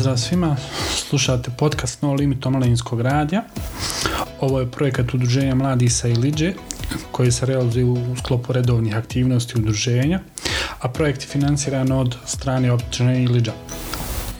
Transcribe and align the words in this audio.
Pozdrav 0.00 0.16
svima, 0.16 0.56
slušate 1.08 1.50
podcast 1.56 2.02
No 2.02 2.12
Limit 2.12 2.46
Omladinskog 2.46 3.00
radija. 3.00 3.42
Ovo 4.40 4.60
je 4.60 4.70
projekat 4.70 5.14
Udruženja 5.14 5.54
Mladih 5.54 5.94
sa 5.94 6.08
Iliđe 6.08 6.52
koji 7.12 7.32
se 7.32 7.46
realizuje 7.46 7.84
u 7.84 8.16
sklopu 8.16 8.52
redovnih 8.52 8.96
aktivnosti 8.96 9.58
udruženja, 9.58 10.20
a 10.80 10.88
projekt 10.88 11.22
je 11.22 11.28
financiran 11.28 11.92
od 11.92 12.16
strane 12.26 12.72
općine 12.72 13.22
Iliđa. 13.22 13.52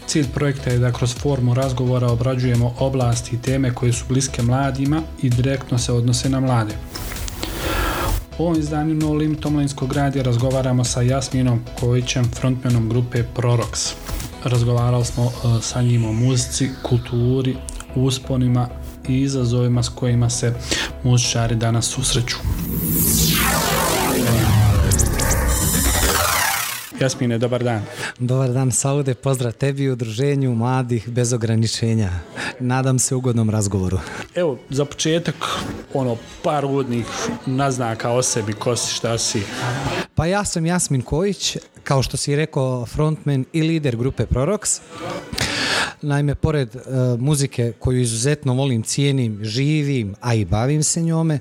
Cilj 0.06 0.28
projekta 0.34 0.70
je 0.70 0.78
da 0.78 0.92
kroz 0.92 1.14
formu 1.14 1.54
razgovora 1.54 2.12
obrađujemo 2.12 2.74
oblasti 2.78 3.36
i 3.36 3.42
teme 3.42 3.74
koje 3.74 3.92
su 3.92 4.04
bliske 4.08 4.42
mladima 4.42 5.02
i 5.22 5.30
direktno 5.30 5.78
se 5.78 5.92
odnose 5.92 6.28
na 6.28 6.40
mlade. 6.40 6.74
U 8.38 8.42
ovom 8.42 8.58
izdanju 8.58 8.94
No 8.94 9.12
Limit 9.12 9.46
Omladinskog 9.46 9.92
radija 9.92 10.24
razgovaramo 10.24 10.84
sa 10.84 11.02
Jasminom 11.02 11.60
Kojićem, 11.80 12.30
frontmanom 12.34 12.88
grupe 12.88 13.24
Prorox. 13.36 13.94
Razgovarali 14.44 15.04
smo 15.04 15.24
uh, 15.24 15.62
sa 15.62 15.82
njim 15.82 16.04
o 16.04 16.12
muzici, 16.12 16.70
kulturi, 16.82 17.56
usponima 17.94 18.68
i 19.08 19.20
izazovima 19.20 19.82
s 19.82 19.88
kojima 19.88 20.30
se 20.30 20.54
muzičari 21.04 21.54
danas 21.54 21.86
susreću. 21.86 22.36
Jasmine, 27.00 27.38
dobar 27.38 27.64
dan. 27.64 27.82
Dobar 28.18 28.52
dan, 28.52 28.72
Saude, 28.72 29.14
pozdrav 29.14 29.52
tebi 29.52 29.88
u 29.88 29.92
udruženju 29.92 30.54
mladih 30.54 31.08
bez 31.08 31.32
ograničenja. 31.32 32.10
Nadam 32.58 32.98
se 32.98 33.14
ugodnom 33.14 33.50
razgovoru. 33.50 33.98
Evo, 34.34 34.58
za 34.70 34.84
početak, 34.84 35.34
ono, 35.94 36.16
par 36.42 36.64
uvodnih 36.64 37.06
naznaka 37.46 38.10
o 38.10 38.22
sebi, 38.22 38.52
ko 38.52 38.76
si, 38.76 38.94
šta 38.94 39.18
si. 39.18 39.42
Pa 40.14 40.26
ja 40.26 40.44
sam 40.44 40.66
Jasmin 40.66 41.02
Kojić, 41.02 41.56
kao 41.90 42.02
što 42.02 42.16
si 42.16 42.36
rekao, 42.36 42.86
frontman 42.86 43.44
i 43.52 43.62
lider 43.62 43.96
grupe 43.96 44.26
Prorox. 44.26 44.80
Naime, 46.02 46.34
pored 46.34 46.74
uh, 46.74 46.82
muzike 47.20 47.72
koju 47.78 48.00
izuzetno 48.00 48.54
volim, 48.54 48.82
cijenim, 48.82 49.38
živim, 49.42 50.14
a 50.20 50.34
i 50.34 50.44
bavim 50.44 50.82
se 50.82 51.00
njome, 51.00 51.38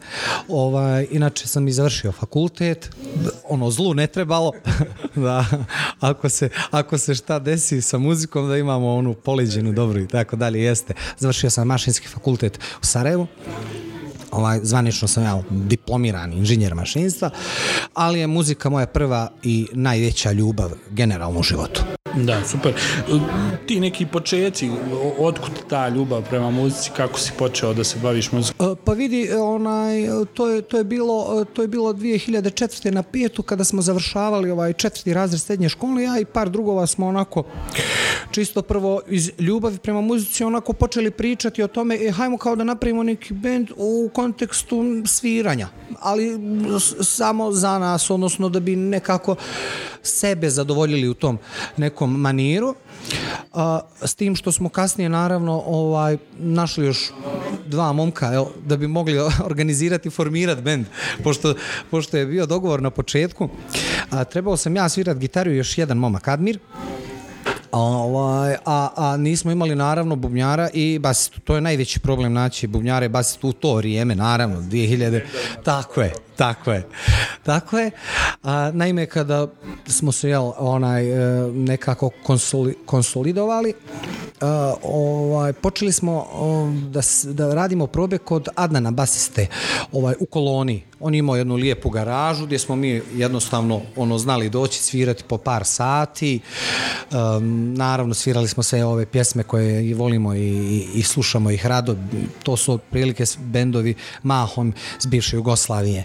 ovaj, 0.47 1.07
inače 1.11 1.47
sam 1.47 1.67
i 1.67 1.71
završio 1.71 2.11
fakultet, 2.11 2.89
ono 3.49 3.71
zlu 3.71 3.93
ne 3.93 4.07
trebalo, 4.07 4.51
da 5.15 5.45
ako 5.99 6.29
se, 6.29 6.49
ako 6.71 6.97
se 6.97 7.15
šta 7.15 7.39
desi 7.39 7.81
sa 7.81 7.97
muzikom 7.97 8.47
da 8.47 8.57
imamo 8.57 8.95
onu 8.95 9.13
poliđenu 9.13 9.73
dobru 9.73 9.99
i 9.99 10.07
tako 10.07 10.35
dalje, 10.35 10.63
jeste. 10.63 10.93
Završio 11.17 11.49
sam 11.49 11.67
mašinski 11.67 12.07
fakultet 12.07 12.59
u 12.81 12.85
Sarajevu, 12.85 13.27
ovaj, 14.31 14.59
zvanično 14.63 15.07
sam 15.07 15.23
ja 15.23 15.43
diplomirani 15.49 16.35
inženjer 16.35 16.75
mašinstva, 16.75 17.29
ali 17.93 18.19
je 18.19 18.27
muzika 18.27 18.69
moja 18.69 18.85
prva 18.85 19.31
i 19.43 19.67
najveća 19.73 20.31
ljubav 20.31 20.71
generalno 20.89 21.39
u 21.39 21.43
životu. 21.43 21.81
Da, 22.15 22.43
super. 22.43 22.73
Ti 23.65 23.79
neki 23.79 24.05
počeci, 24.05 24.69
otkud 25.17 25.51
ta 25.69 25.89
ljubav 25.89 26.29
prema 26.29 26.51
muzici, 26.51 26.91
kako 26.97 27.19
si 27.19 27.31
počeo 27.37 27.73
da 27.73 27.83
se 27.83 27.99
baviš 27.99 28.31
muzikom? 28.31 28.75
Pa 28.83 28.93
vidi, 28.93 29.29
onaj, 29.33 30.07
to 30.33 30.47
je, 30.47 30.61
to 30.61 30.77
je 30.77 30.83
bilo, 30.83 31.45
to 31.53 31.61
je 31.61 31.67
bilo 31.67 31.93
2004. 31.93 32.91
na 32.91 33.03
pijetu 33.03 33.43
kada 33.43 33.63
smo 33.63 33.81
završavali 33.81 34.51
ovaj 34.51 34.73
četvrti 34.73 35.13
razred 35.13 35.41
srednje 35.41 35.69
škole, 35.69 36.03
ja 36.03 36.19
i 36.19 36.25
par 36.25 36.49
drugova 36.49 36.87
smo 36.87 37.07
onako 37.07 37.43
čisto 38.31 38.61
prvo 38.61 39.01
iz 39.07 39.31
ljubavi 39.39 39.77
prema 39.77 40.01
muzici 40.01 40.43
onako 40.43 40.73
počeli 40.73 41.11
pričati 41.11 41.63
o 41.63 41.67
tome, 41.67 41.95
e, 41.95 42.11
hajmo 42.11 42.37
kao 42.37 42.55
da 42.55 42.63
napravimo 42.63 43.03
neki 43.03 43.33
bend 43.33 43.71
u 43.77 44.09
kontekstu 44.13 44.83
sviranja, 45.05 45.67
ali 45.99 46.39
samo 47.01 47.51
za 47.51 47.79
nas, 47.79 48.09
odnosno 48.09 48.49
da 48.49 48.59
bi 48.59 48.75
nekako 48.75 49.35
sebe 50.03 50.49
zadovoljili 50.49 51.09
u 51.09 51.13
tom 51.13 51.37
nekom 51.77 52.21
maniru. 52.21 52.75
A, 53.53 53.79
s 54.05 54.15
tim 54.15 54.35
što 54.35 54.51
smo 54.51 54.69
kasnije 54.69 55.09
naravno 55.09 55.63
ovaj 55.65 56.17
našli 56.39 56.85
još 56.85 57.11
dva 57.67 57.93
momka 57.93 58.27
jel, 58.27 58.45
da 58.65 58.77
bi 58.77 58.87
mogli 58.87 59.19
organizirati 59.49 60.09
formirati 60.09 60.61
bend 60.61 60.85
pošto, 61.23 61.53
pošto 61.91 62.17
je 62.17 62.25
bio 62.25 62.45
dogovor 62.45 62.81
na 62.81 62.89
početku 62.89 63.49
a, 64.09 64.23
trebao 64.23 64.57
sam 64.57 64.75
ja 64.75 64.89
svirati 64.89 65.19
gitaru 65.19 65.51
i 65.51 65.57
još 65.57 65.77
jedan 65.77 65.97
momak 65.97 66.27
Admir 66.27 66.59
Ovaj, 67.71 68.55
a, 68.65 68.89
a 68.95 69.17
nismo 69.17 69.51
imali 69.51 69.75
naravno 69.75 70.15
bubnjara 70.15 70.69
i 70.73 70.99
basistu. 70.99 71.39
To 71.39 71.55
je 71.55 71.61
najveći 71.61 71.99
problem 71.99 72.33
naći 72.33 72.67
bubnjare 72.67 73.05
i 73.05 73.47
u 73.47 73.53
to 73.53 73.75
vrijeme, 73.75 74.15
naravno, 74.15 74.61
2000. 74.61 75.21
Tako 75.63 76.01
je, 76.01 76.13
tako 76.35 76.71
je. 76.71 76.87
Tako 77.43 77.79
je. 77.79 77.91
A, 78.43 78.71
naime, 78.73 79.05
kada 79.05 79.47
smo 79.87 80.11
se 80.11 80.29
jel, 80.29 80.51
onaj, 80.57 81.05
nekako 81.51 82.09
konsoli, 82.23 82.77
konsolidovali, 82.85 83.73
a, 84.41 84.73
ovaj, 84.83 85.53
počeli 85.53 85.91
smo 85.91 86.27
da, 86.89 87.01
da 87.23 87.53
radimo 87.53 87.87
probe 87.87 88.17
kod 88.17 88.47
Adnana 88.55 88.91
basiste 88.91 89.47
ovaj, 89.91 90.15
u 90.19 90.25
koloniji 90.25 90.83
on 90.99 91.15
imao 91.15 91.35
jednu 91.35 91.55
lijepu 91.55 91.89
garažu 91.89 92.45
gdje 92.45 92.59
smo 92.59 92.75
mi 92.75 93.01
jednostavno 93.13 93.81
ono 93.95 94.17
znali 94.17 94.49
doći 94.49 94.83
svirati 94.83 95.23
po 95.23 95.37
par 95.37 95.65
sati. 95.65 96.39
Naravno 97.59 98.13
svirali 98.13 98.47
smo 98.47 98.63
sve 98.63 98.85
ove 98.85 99.05
pjesme 99.05 99.43
koje 99.43 99.89
i 99.89 99.93
volimo 99.93 100.33
i, 100.33 100.39
i, 100.39 100.87
i 100.93 101.03
slušamo 101.03 101.51
ih 101.51 101.65
rado. 101.65 101.95
To 102.43 102.57
su 102.57 102.73
otprilike 102.73 103.23
bendovi 103.37 103.95
mahom 104.23 104.73
s 104.99 105.05
bivše 105.05 105.35
Jugoslavije. 105.35 106.03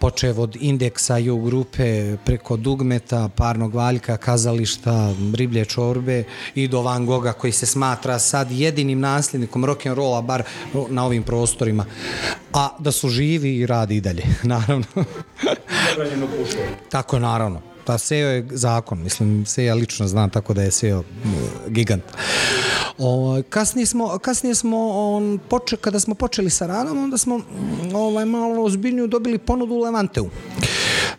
Počev 0.00 0.40
od 0.40 0.56
Indeksa, 0.60 1.16
Ju 1.16 1.38
grupe, 1.38 2.16
preko 2.24 2.56
Dugmeta, 2.56 3.28
Parnog 3.28 3.74
valjka, 3.74 4.16
Kazališta, 4.16 5.14
Riblje 5.34 5.64
čorbe 5.64 6.24
i 6.54 6.68
do 6.68 6.82
Van 6.82 7.06
Goga 7.06 7.32
koji 7.32 7.52
se 7.52 7.66
smatra 7.66 8.18
sad 8.18 8.50
jedinim 8.50 9.00
nasljednikom 9.00 9.64
rock'n'rolla 9.64 10.22
bar 10.22 10.42
na 10.88 11.04
ovim 11.04 11.22
prostorima. 11.22 11.84
A 12.52 12.68
da 12.78 12.92
su 12.92 13.08
živi 13.08 13.56
i 13.56 13.66
radi 13.66 13.96
i 13.96 14.00
dalje, 14.00 14.24
naravno. 14.42 14.84
tako 16.90 17.16
je, 17.16 17.20
naravno. 17.20 17.60
Ta 17.90 17.98
SEO 17.98 18.28
je 18.28 18.46
zakon, 18.50 19.02
mislim, 19.02 19.46
SEO 19.46 19.74
lično 19.74 20.08
znam 20.08 20.30
tako 20.30 20.54
da 20.54 20.62
je 20.62 20.70
SEO 20.70 21.02
gigant. 21.68 22.02
O, 22.98 23.42
kasnije 23.48 23.86
smo, 23.86 24.18
kasnije 24.18 24.54
smo 24.54 24.88
on, 24.88 25.38
poče, 25.48 25.76
kada 25.76 26.00
smo 26.00 26.14
počeli 26.14 26.50
sa 26.50 26.66
radom, 26.66 27.04
onda 27.04 27.18
smo 27.18 27.40
ovaj, 27.94 28.24
malo 28.24 28.64
ozbiljniju 28.64 29.06
dobili 29.06 29.38
ponudu 29.38 29.74
u 29.74 29.80
Levanteu 29.80 30.30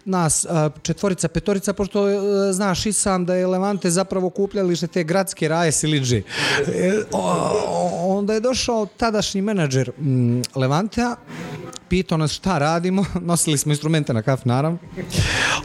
nas 0.05 0.45
četvorica, 0.81 1.27
petorica, 1.27 1.73
pošto 1.73 2.05
znaš 2.51 2.85
i 2.85 2.93
sam 2.93 3.25
da 3.25 3.35
je 3.35 3.47
Levante 3.47 3.89
zapravo 3.89 4.29
kupljalište 4.29 4.87
te 4.87 5.03
gradske 5.03 5.47
raje 5.47 5.71
Siliđe. 5.71 6.21
Onda 8.01 8.33
je 8.33 8.39
došao 8.39 8.85
tadašnji 8.97 9.41
menadžer 9.41 9.91
Levantea, 10.55 11.15
pitao 11.91 12.17
nas 12.17 12.31
šta 12.31 12.57
radimo, 12.57 13.05
nosili 13.31 13.57
smo 13.57 13.71
instrumente 13.71 14.13
na 14.13 14.21
kaf, 14.21 14.45
naravno. 14.45 14.77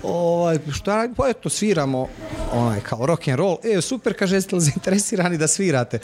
Ovaj, 0.02 0.58
šta 0.72 0.96
radimo? 0.96 1.14
Pa 1.14 1.28
eto, 1.28 1.48
sviramo 1.48 2.08
onaj, 2.52 2.80
kao 2.80 3.06
rock 3.06 3.28
and 3.28 3.38
roll. 3.38 3.56
E, 3.64 3.80
super, 3.80 4.14
kaže, 4.18 4.36
jeste 4.36 4.56
li 4.56 4.60
zainteresirani 4.60 5.38
da 5.38 5.48
svirate? 5.48 5.98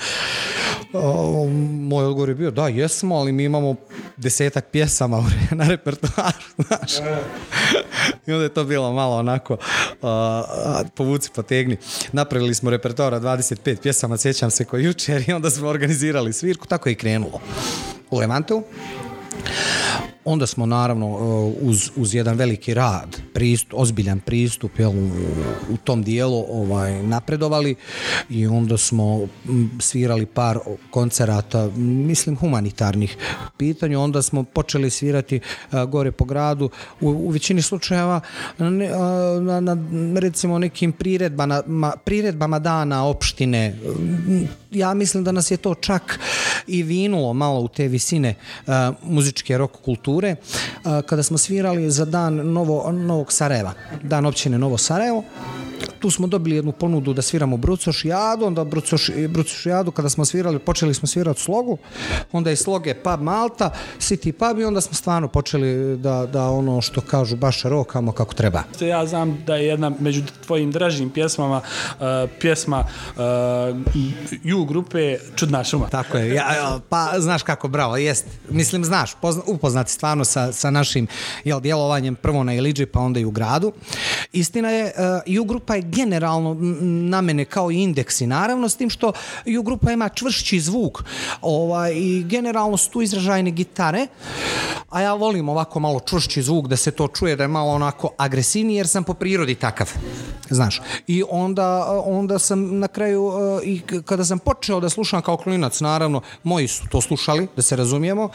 O, 0.92 1.46
moj 1.70 2.04
odgovor 2.04 2.28
je 2.28 2.34
bio, 2.34 2.50
da, 2.50 2.68
jesmo, 2.68 3.16
ali 3.16 3.32
mi 3.32 3.44
imamo 3.44 3.74
desetak 4.16 4.64
pjesama 4.72 5.24
na 5.58 5.68
repertoaru, 5.68 6.46
znaš. 6.66 6.92
I 8.26 8.32
onda 8.32 8.44
je 8.44 8.54
to 8.54 8.64
bilo 8.64 8.92
malo 8.92 9.16
onako, 9.16 9.56
uh, 10.02 10.08
povuci, 10.94 11.30
potegni. 11.34 11.76
Napravili 12.12 12.54
smo 12.54 12.70
repertoara 12.70 13.20
25 13.20 13.76
pjesama, 13.82 14.16
sjećam 14.16 14.50
se 14.50 14.64
koji 14.64 14.84
jučer 14.84 15.24
i 15.28 15.32
onda 15.32 15.50
smo 15.50 15.68
organizirali 15.68 16.32
svirku, 16.32 16.66
tako 16.66 16.88
je 16.88 16.92
i 16.92 16.96
krenulo. 16.96 17.40
U 18.10 18.18
Levantu 18.18 18.62
onda 20.24 20.46
smo 20.46 20.66
naravno 20.66 21.08
uz, 21.60 21.90
uz 21.96 22.14
jedan 22.14 22.36
veliki 22.36 22.74
rad, 22.74 23.20
pristup, 23.34 23.80
ozbiljan 23.80 24.20
pristup 24.20 24.78
jel, 24.78 24.90
u, 24.90 25.10
u 25.70 25.76
tom 25.76 26.02
dijelu 26.02 26.44
ovaj, 26.48 27.02
napredovali 27.02 27.74
i 28.30 28.46
onda 28.46 28.76
smo 28.76 29.20
svirali 29.80 30.26
par 30.26 30.58
koncerata, 30.90 31.70
mislim 31.76 32.36
humanitarnih 32.36 33.16
pitanja, 33.56 34.00
onda 34.00 34.22
smo 34.22 34.42
počeli 34.42 34.90
svirati 34.90 35.40
a, 35.70 35.84
gore 35.84 36.12
po 36.12 36.24
gradu, 36.24 36.70
u, 37.00 37.08
u 37.08 37.28
većini 37.30 37.62
slučajeva 37.62 38.20
ne, 38.58 38.90
a, 38.94 39.00
na, 39.40 39.60
na 39.60 40.20
recimo 40.20 40.58
nekim 40.58 40.92
priredbama, 40.92 41.62
ma, 41.66 41.92
priredbama 42.04 42.58
dana 42.58 43.04
opštine, 43.06 43.78
ja 44.70 44.94
mislim 44.94 45.24
da 45.24 45.32
nas 45.32 45.50
je 45.50 45.56
to 45.56 45.74
čak 45.74 46.18
i 46.66 46.82
vinulo 46.82 47.32
malo 47.32 47.60
u 47.60 47.68
te 47.68 47.88
visine 47.88 48.34
a, 48.66 48.92
muzičke 49.02 49.58
rock 49.58 49.74
kulture, 49.84 50.11
a, 50.84 51.02
kada 51.02 51.22
smo 51.22 51.38
svirali 51.38 51.90
za 51.90 52.04
dan 52.04 52.34
Novo, 52.34 52.92
Novog 52.92 53.32
Sarajeva, 53.32 53.72
dan 54.02 54.26
općine 54.26 54.58
Novo 54.58 54.78
Sarajevo, 54.78 55.24
tu 56.02 56.10
smo 56.10 56.26
dobili 56.26 56.56
jednu 56.56 56.72
ponudu 56.72 57.12
da 57.12 57.22
sviramo 57.22 57.56
Brucošijadu, 57.56 58.46
onda 58.46 58.64
Brucošijadu 59.28 59.90
kada 59.90 60.08
smo 60.08 60.24
svirali, 60.24 60.58
počeli 60.58 60.94
smo 60.94 61.08
svirati 61.08 61.40
slogu, 61.40 61.78
onda 62.32 62.50
je 62.50 62.56
sloge 62.56 62.94
pub 62.94 63.20
Malta, 63.20 63.70
City 63.98 64.32
pub 64.32 64.58
i 64.60 64.64
onda 64.64 64.80
smo 64.80 64.94
stvarno 64.94 65.28
počeli 65.28 65.96
da, 65.96 66.26
da 66.26 66.48
ono 66.48 66.80
što 66.80 67.00
kažu 67.00 67.36
baš 67.36 67.62
rokamo 67.62 68.12
kako 68.12 68.34
treba. 68.34 68.62
Ja 68.80 69.06
znam 69.06 69.38
da 69.46 69.56
je 69.56 69.66
jedna 69.66 69.92
među 70.00 70.22
tvojim 70.46 70.72
dražim 70.72 71.10
pjesmama 71.10 71.56
uh, 71.60 72.06
pjesma 72.40 72.84
uh, 72.84 73.22
ju 74.42 74.64
grupe 74.64 75.18
Čudna 75.36 75.64
šuma. 75.64 75.88
Tako 75.88 76.18
je, 76.18 76.34
ja, 76.34 76.80
pa 76.88 77.12
znaš 77.18 77.42
kako, 77.42 77.68
bravo, 77.68 77.96
jest. 77.96 78.26
Mislim, 78.50 78.84
znaš, 78.84 79.14
pozna, 79.20 79.42
upoznati 79.46 79.92
stvarno 79.92 80.24
sa, 80.24 80.52
sa 80.52 80.70
našim 80.70 81.06
jel, 81.44 81.60
djelovanjem 81.60 82.14
prvo 82.14 82.44
na 82.44 82.54
Eliđi 82.54 82.86
pa 82.86 83.00
onda 83.00 83.20
i 83.20 83.24
u 83.24 83.30
gradu. 83.30 83.72
Istina 84.32 84.70
je, 84.70 84.84
uh, 84.84 84.92
ju 85.26 85.44
grupa 85.44 85.74
je 85.74 85.82
generalno 85.92 86.56
na 86.80 87.20
mene 87.20 87.44
kao 87.44 87.70
i 87.70 87.76
indeksi, 87.76 88.26
naravno, 88.26 88.68
s 88.68 88.76
tim 88.76 88.90
što 88.90 89.12
ju 89.44 89.62
grupa 89.62 89.92
ima 89.92 90.08
čvršći 90.08 90.60
zvuk 90.60 91.04
ovaj, 91.40 91.92
i 91.94 92.24
generalno 92.24 92.76
su 92.76 92.90
tu 92.90 93.02
izražajne 93.02 93.50
gitare, 93.50 94.06
a 94.90 95.00
ja 95.00 95.14
volim 95.14 95.48
ovako 95.48 95.80
malo 95.80 96.00
čvršći 96.00 96.42
zvuk 96.42 96.66
da 96.66 96.76
se 96.76 96.90
to 96.90 97.08
čuje 97.08 97.36
da 97.36 97.44
je 97.44 97.48
malo 97.48 97.72
onako 97.72 98.10
agresivniji 98.18 98.76
jer 98.76 98.88
sam 98.88 99.04
po 99.04 99.14
prirodi 99.14 99.54
takav 99.54 99.90
znaš. 100.50 100.80
I 101.06 101.22
onda, 101.30 102.02
onda 102.06 102.38
sam 102.38 102.78
na 102.78 102.88
kraju 102.88 103.24
uh, 103.24 103.60
i 103.64 103.82
kada 104.04 104.24
sam 104.24 104.38
počeo 104.38 104.80
da 104.80 104.88
slušam 104.88 105.22
kao 105.22 105.36
klinac 105.36 105.80
naravno 105.80 106.20
moji 106.42 106.68
su 106.68 106.88
to 106.90 107.00
slušali 107.00 107.48
da 107.56 107.62
se 107.62 107.76
razumijemo 107.76 108.28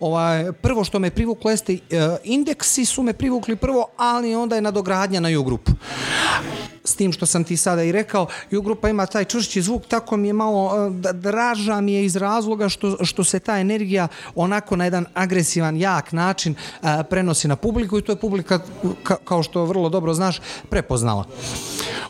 ovaj, 0.00 0.52
prvo 0.52 0.84
što 0.84 0.98
me 0.98 1.10
privuklo 1.10 1.50
jeste 1.50 1.72
uh, 1.72 1.78
indeksi 2.24 2.84
su 2.84 3.02
me 3.02 3.12
privukli 3.12 3.56
prvo 3.56 3.86
ali 3.96 4.34
onda 4.34 4.54
je 4.54 4.62
nadogradnja 4.62 5.20
na 5.20 5.30
grupu 5.44 5.72
s 6.84 6.96
tim 6.96 7.12
što 7.12 7.26
sam 7.26 7.44
ti 7.44 7.56
sada 7.56 7.82
i 7.82 7.92
rekao, 7.92 8.26
ju 8.50 8.62
grupa 8.62 8.88
ima 8.88 9.06
taj 9.06 9.24
čvršći 9.24 9.62
zvuk, 9.62 9.86
tako 9.86 10.16
mi 10.16 10.28
je 10.28 10.32
malo 10.32 10.90
draža 11.14 11.80
mi 11.80 11.92
je 11.92 12.04
iz 12.04 12.16
razloga 12.16 12.68
što, 12.68 13.04
što 13.04 13.24
se 13.24 13.38
ta 13.38 13.58
energija 13.58 14.08
onako 14.34 14.76
na 14.76 14.84
jedan 14.84 15.06
agresivan, 15.14 15.76
jak 15.76 16.12
način 16.12 16.54
a, 16.82 17.02
prenosi 17.02 17.48
na 17.48 17.56
publiku 17.56 17.98
i 17.98 18.02
to 18.02 18.12
je 18.12 18.16
publika, 18.16 18.60
ka, 19.02 19.16
kao 19.24 19.42
što 19.42 19.64
vrlo 19.64 19.88
dobro 19.88 20.14
znaš, 20.14 20.40
prepoznala. 20.70 21.24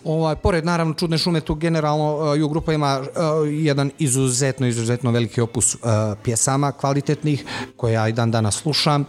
Ovaj, 0.05 0.37
pored 0.37 0.65
naravno 0.65 0.95
čudne 0.95 1.19
šume 1.19 1.41
tu 1.41 1.55
generalno 1.55 2.17
uh, 2.17 2.39
ju 2.39 2.49
grupa 2.49 2.73
ima 2.73 3.01
uh, 3.01 3.07
jedan 3.51 3.91
izuzetno 3.99 4.67
izuzetno 4.67 5.11
veliki 5.11 5.41
opus 5.41 5.75
uh, 5.75 5.81
pjesama 6.23 6.73
kvalitetnih 6.73 7.45
koje 7.77 7.93
ja 7.93 8.09
i 8.09 8.13
dan 8.13 8.31
danas 8.31 8.57
slušam. 8.57 9.05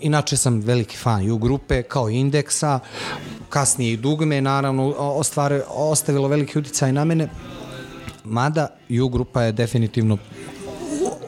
Inače 0.00 0.36
sam 0.36 0.60
veliki 0.60 0.96
fan 0.96 1.22
ju 1.22 1.38
grupe 1.38 1.82
kao 1.82 2.08
indeksa 2.08 2.80
kasnije 3.54 3.92
i 3.92 3.96
dugme 3.96 4.40
naravno 4.40 4.94
ostvari, 4.98 5.60
ostavilo 5.68 6.28
veliki 6.28 6.58
uticaj 6.58 6.92
na 6.92 7.04
mene 7.04 7.28
mada 8.24 8.68
ju 8.88 9.08
grupa 9.08 9.42
je 9.42 9.52
definitivno 9.52 10.18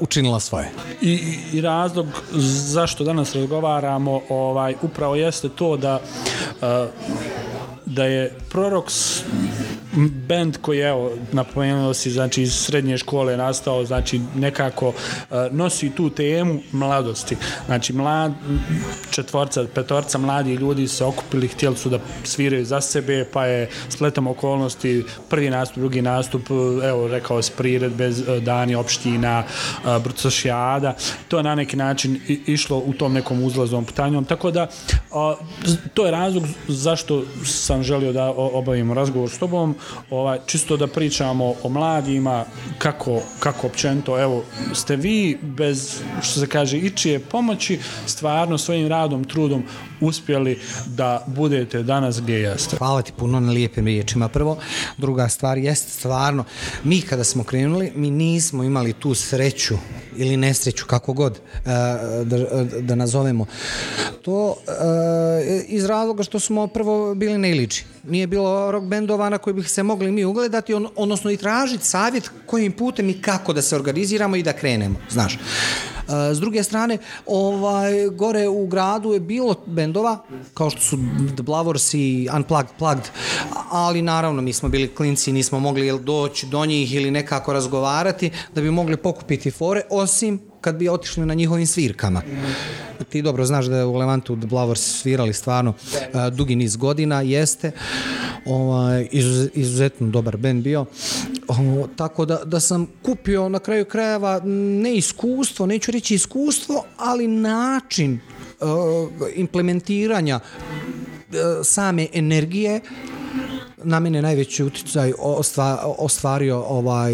učinila 0.00 0.40
svoje. 0.40 0.70
I, 1.02 1.38
I 1.52 1.60
razlog 1.60 2.06
zašto 2.72 3.04
danas 3.04 3.34
razgovaramo 3.34 4.20
ovaj 4.28 4.74
upravo 4.82 5.14
jeste 5.14 5.48
to 5.48 5.76
da 5.76 6.00
uh, 6.00 6.88
da 7.86 8.04
je 8.04 8.34
Prorox 8.52 9.20
band 9.96 10.56
koji 10.62 10.80
evo, 10.80 11.12
napomenuo 11.32 11.94
si, 11.94 12.10
znači, 12.10 12.42
iz 12.42 12.54
srednje 12.54 12.98
škole 12.98 13.36
nastao, 13.36 13.84
znači, 13.84 14.20
nekako 14.34 14.88
uh, 14.88 14.94
nosi 15.50 15.90
tu 15.90 16.10
temu 16.10 16.60
mladosti. 16.72 17.36
Znači, 17.66 17.92
mlad, 17.92 18.32
četvorca, 19.10 19.64
petorca 19.74 20.18
mladi 20.18 20.54
ljudi 20.54 20.88
se 20.88 21.04
okupili, 21.04 21.48
htjeli 21.48 21.76
su 21.76 21.88
da 21.88 21.98
sviraju 22.24 22.64
za 22.64 22.80
sebe, 22.80 23.24
pa 23.32 23.46
je 23.46 23.68
spletom 23.88 24.26
okolnosti 24.26 25.04
prvi 25.28 25.50
nastup, 25.50 25.78
drugi 25.78 26.02
nastup, 26.02 26.42
evo, 26.84 27.08
rekao 27.08 27.42
se 27.42 27.52
prired 27.56 27.92
bez 27.92 28.20
uh, 28.20 28.42
dani 28.42 28.74
opština, 28.74 29.44
uh, 29.84 30.02
Brucošijada, 30.02 30.94
to 31.28 31.36
je 31.36 31.42
na 31.42 31.54
neki 31.54 31.76
način 31.76 32.20
išlo 32.46 32.78
u 32.78 32.92
tom 32.92 33.12
nekom 33.12 33.42
uzlazom 33.42 33.84
putanjom, 33.84 34.24
tako 34.24 34.50
da 34.50 34.66
to 35.94 36.04
je 36.04 36.10
razlog 36.10 36.44
zašto 36.68 37.24
sam 37.44 37.82
želio 37.82 38.12
da 38.12 38.32
obavimo 38.36 38.94
razgovor 38.94 39.30
s 39.30 39.38
tobom, 39.38 39.74
ovaj, 40.10 40.38
čisto 40.46 40.76
da 40.76 40.86
pričamo 40.86 41.54
o 41.62 41.68
mladima, 41.68 42.44
kako, 42.78 43.20
kako 43.40 43.66
općento, 43.66 44.22
evo, 44.22 44.44
ste 44.74 44.96
vi 44.96 45.38
bez, 45.42 46.00
što 46.22 46.40
se 46.40 46.46
kaže, 46.46 46.78
ičije 46.78 47.20
pomoći, 47.20 47.78
stvarno 48.06 48.58
svojim 48.58 48.88
radom, 48.88 49.24
trudom 49.24 49.62
uspjeli 50.00 50.60
da 50.86 51.24
budete 51.26 51.82
danas 51.82 52.20
gdje 52.20 52.34
jeste. 52.34 52.76
Hvala 52.76 53.02
ti 53.02 53.12
puno 53.16 53.40
na 53.40 53.52
lijepim 53.52 53.86
riječima. 53.86 54.28
Prvo, 54.28 54.58
druga 54.96 55.28
stvar 55.28 55.58
jeste 55.58 55.90
stvarno, 55.90 56.44
mi 56.84 57.00
kada 57.00 57.24
smo 57.24 57.44
krenuli, 57.44 57.92
mi 57.94 58.10
nismo 58.10 58.64
imali 58.64 58.92
tu 58.92 59.14
sreću 59.14 59.74
ili 60.16 60.36
nesreću, 60.36 60.86
kako 60.86 61.12
god 61.12 61.40
da, 62.24 62.64
da 62.80 62.94
nazovemo. 62.94 63.46
To 64.22 64.56
iz 65.68 65.84
razloga 65.84 66.22
što 66.22 66.40
smo 66.40 66.66
prvo 66.66 67.14
bili 67.14 67.38
na 67.38 67.48
Iliči. 67.48 67.84
Nije 68.06 68.26
bilo 68.26 68.70
rock 68.70 68.86
bendova 68.86 69.28
na 69.28 69.38
koji 69.38 69.54
bih 69.54 69.70
se 69.70 69.82
mogli 69.82 70.12
mi 70.12 70.24
ugledati, 70.24 70.74
odnosno 70.96 71.30
i 71.30 71.36
tražiti 71.36 71.84
savjet 71.84 72.30
kojim 72.46 72.72
putem 72.72 73.08
i 73.10 73.22
kako 73.22 73.52
da 73.52 73.62
se 73.62 73.76
organiziramo 73.76 74.36
i 74.36 74.42
da 74.42 74.52
krenemo, 74.52 74.96
znaš. 75.10 75.38
S 76.08 76.40
druge 76.40 76.62
strane, 76.62 76.98
ovaj, 77.26 78.08
gore 78.08 78.48
u 78.48 78.66
gradu 78.66 79.12
je 79.12 79.20
bilo 79.20 79.54
bendova, 79.66 80.24
kao 80.54 80.70
što 80.70 80.80
su 80.80 80.98
The 81.34 81.42
Blavors 81.42 81.94
i 81.94 82.28
Unplugged, 82.36 82.70
Plugged, 82.78 83.04
ali 83.70 84.02
naravno 84.02 84.42
mi 84.42 84.52
smo 84.52 84.68
bili 84.68 84.94
klinci, 84.94 85.32
nismo 85.32 85.60
mogli 85.60 85.98
doći 85.98 86.46
do 86.46 86.66
njih 86.66 86.94
ili 86.94 87.10
nekako 87.10 87.52
razgovarati 87.52 88.30
da 88.54 88.60
bi 88.60 88.70
mogli 88.70 88.96
pokupiti 88.96 89.50
fore, 89.50 89.82
osim 89.90 90.40
kad 90.66 90.76
bi 90.76 90.88
otišli 90.88 91.26
na 91.26 91.34
njihovim 91.34 91.66
svirkama. 91.66 92.22
Ti 93.08 93.22
dobro 93.22 93.44
znaš 93.44 93.66
da 93.66 93.76
je 93.76 93.84
u 93.84 93.96
Levantu 93.96 94.36
Blavors 94.36 94.80
svirali 94.80 95.32
stvarno 95.32 95.70
uh, 95.70 96.34
dugi 96.34 96.56
niz 96.56 96.76
godina, 96.76 97.20
jeste 97.20 97.70
ovaj, 98.44 99.08
izuz, 99.12 99.48
izuzetno 99.54 100.06
dobar 100.06 100.36
band 100.36 100.62
bio. 100.62 100.86
O, 101.48 101.86
tako 101.96 102.24
da, 102.24 102.40
da 102.44 102.60
sam 102.60 102.86
kupio 103.02 103.48
na 103.48 103.58
kraju 103.58 103.84
krajeva 103.84 104.40
ne 104.82 104.96
iskustvo, 104.96 105.66
neću 105.66 105.90
reći 105.90 106.14
iskustvo, 106.14 106.84
ali 106.96 107.28
način 107.28 108.18
uh, 108.60 108.68
implementiranja 109.34 110.40
uh, 110.40 111.36
same 111.64 112.06
energije 112.12 112.80
na 113.86 114.00
mene 114.00 114.22
najveći 114.22 114.64
uticaj 114.64 115.12
ostvario 115.98 116.58
ovaj 116.68 117.12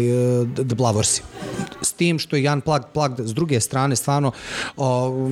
The 0.55 0.75
Blavorsi 0.75 1.21
s 1.83 1.93
tim 1.93 2.19
što 2.19 2.35
je 2.35 2.43
Jan 2.43 2.61
Plag 2.61 2.83
Plag 2.93 3.11
s 3.19 3.33
druge 3.33 3.59
strane 3.59 3.95
stvarno 3.95 4.31
o, 4.77 5.27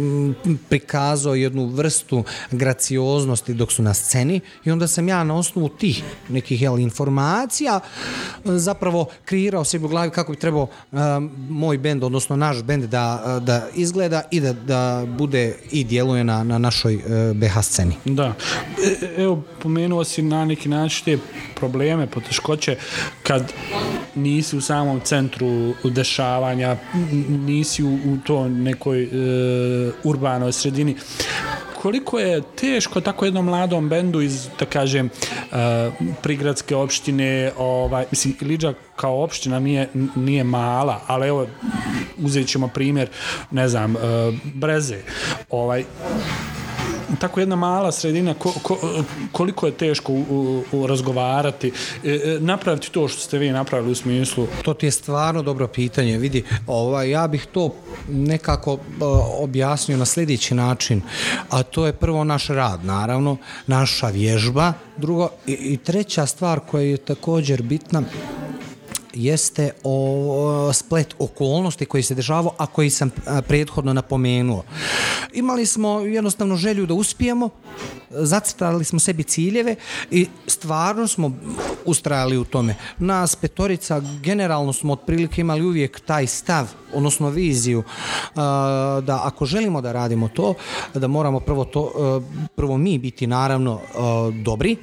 prikazao 0.69 1.35
jednu 1.35 1.65
vrstu 1.65 2.23
gracioznosti 2.51 3.53
dok 3.53 3.71
su 3.71 3.83
na 3.83 3.93
sceni 3.93 4.39
i 4.65 4.71
onda 4.71 4.87
sam 4.87 5.07
ja 5.07 5.23
na 5.23 5.35
osnovu 5.35 5.69
tih 5.69 6.03
nekih 6.29 6.61
jel, 6.61 6.79
informacija 6.79 7.79
zapravo 8.45 9.05
kreirao 9.25 9.63
sebi 9.63 9.85
u 9.85 9.87
glavi 9.87 10.11
kako 10.11 10.31
bi 10.31 10.39
trebao 10.39 10.67
um, 10.91 11.31
moj 11.49 11.77
bend, 11.77 12.03
odnosno 12.03 12.35
naš 12.35 12.63
bend 12.63 12.83
da, 12.83 13.39
da 13.41 13.67
izgleda 13.75 14.21
i 14.31 14.39
da, 14.39 14.53
da 14.53 15.05
bude 15.17 15.55
i 15.71 15.83
djeluje 15.83 16.23
na, 16.23 16.43
na 16.43 16.57
našoj 16.57 16.95
uh, 16.95 17.01
BH 17.37 17.61
sceni. 17.61 17.95
Da. 18.05 18.33
E, 18.83 19.21
evo, 19.21 19.43
pomenuo 19.61 20.03
si 20.03 20.21
na 20.21 20.45
neki 20.45 20.69
način 20.69 21.05
te 21.05 21.17
probleme, 21.55 22.07
poteškoće 22.07 22.75
kad 23.23 23.53
nisi 24.15 24.57
u 24.57 24.61
samom 24.61 24.99
centru 24.99 25.73
dešavanja, 25.83 26.77
nisi 27.29 27.83
u, 27.83 28.17
to 28.23 28.47
nekoj 28.47 29.03
e, 29.03 29.07
urbanoj 30.03 30.51
sredini. 30.51 30.95
Koliko 31.81 32.19
je 32.19 32.41
teško 32.41 33.01
tako 33.01 33.25
jednom 33.25 33.45
mladom 33.45 33.89
bendu 33.89 34.21
iz, 34.21 34.47
da 34.59 34.65
kažem, 34.65 35.05
e, 35.09 35.91
prigradske 36.23 36.75
opštine, 36.75 37.51
ovaj, 37.57 38.05
mislim, 38.11 38.35
Liđa 38.41 38.73
kao 38.95 39.23
opština 39.23 39.59
nije, 39.59 39.89
nije 40.15 40.43
mala, 40.43 41.01
ali 41.07 41.27
evo, 41.27 41.47
uzet 42.17 42.47
ćemo 42.47 42.67
primjer, 42.67 43.09
ne 43.51 43.67
znam, 43.69 43.95
e, 43.95 43.99
Breze. 44.53 44.97
Ovaj, 45.49 45.83
tako 47.19 47.39
jedna 47.39 47.55
mala 47.55 47.91
sredina 47.91 48.33
ko, 48.33 48.53
ko, 48.63 48.77
koliko 49.31 49.65
je 49.65 49.71
teško 49.71 50.11
u, 50.11 50.63
u, 50.71 50.87
razgovarati. 50.87 51.71
E, 52.03 52.09
e, 52.09 52.37
napraviti 52.39 52.91
to 52.91 53.07
što 53.07 53.21
ste 53.21 53.37
vi 53.37 53.49
napravili 53.49 53.91
u 53.91 53.95
smislu 53.95 54.47
to 54.63 54.73
ti 54.73 54.85
je 54.85 54.91
stvarno 54.91 55.41
dobro 55.41 55.67
pitanje. 55.67 56.17
Vidi 56.17 56.43
ovaj 56.67 57.09
ja 57.09 57.27
bih 57.27 57.47
to 57.51 57.73
nekako 58.09 58.73
uh, 58.73 58.79
objasnio 59.39 59.97
na 59.97 60.05
sljedeći 60.05 60.55
način 60.55 61.01
a 61.49 61.63
to 61.63 61.85
je 61.85 61.93
prvo 61.93 62.23
naš 62.23 62.47
rad 62.47 62.85
naravno 62.85 63.37
naša 63.67 64.07
vježba 64.07 64.73
drugo 64.97 65.29
i, 65.47 65.51
i 65.51 65.77
treća 65.77 66.25
stvar 66.25 66.59
koja 66.59 66.83
je 66.83 66.97
također 66.97 67.61
bitna 67.61 68.03
jeste 69.13 69.71
o, 69.83 70.71
splet 70.73 71.15
okolnosti 71.19 71.85
koji 71.85 72.03
se 72.03 72.15
dešavao, 72.15 72.53
a 72.57 72.65
koji 72.65 72.89
sam 72.89 73.11
prethodno 73.47 73.93
napomenuo. 73.93 74.63
Imali 75.33 75.65
smo 75.65 75.99
jednostavno 75.99 76.55
želju 76.55 76.85
da 76.85 76.93
uspijemo, 76.93 77.49
zacrtali 78.09 78.85
smo 78.85 78.99
sebi 78.99 79.23
ciljeve 79.23 79.75
i 80.11 80.27
stvarno 80.47 81.07
smo 81.07 81.31
ustrajali 81.85 82.37
u 82.37 82.43
tome. 82.43 82.75
Nas 82.97 83.35
petorica 83.35 84.01
generalno 84.23 84.73
smo 84.73 84.93
otprilike 84.93 85.41
imali 85.41 85.65
uvijek 85.65 85.99
taj 85.99 86.27
stav, 86.27 86.67
odnosno 86.93 87.29
viziju 87.29 87.83
da 89.01 89.21
ako 89.23 89.45
želimo 89.45 89.81
da 89.81 89.91
radimo 89.91 90.27
to, 90.27 90.53
da 90.93 91.07
moramo 91.07 91.39
prvo 91.39 91.65
to 91.65 91.91
prvo 92.55 92.77
mi 92.77 92.97
biti 92.97 93.27
naravno 93.27 93.79
dobri, 94.43 94.77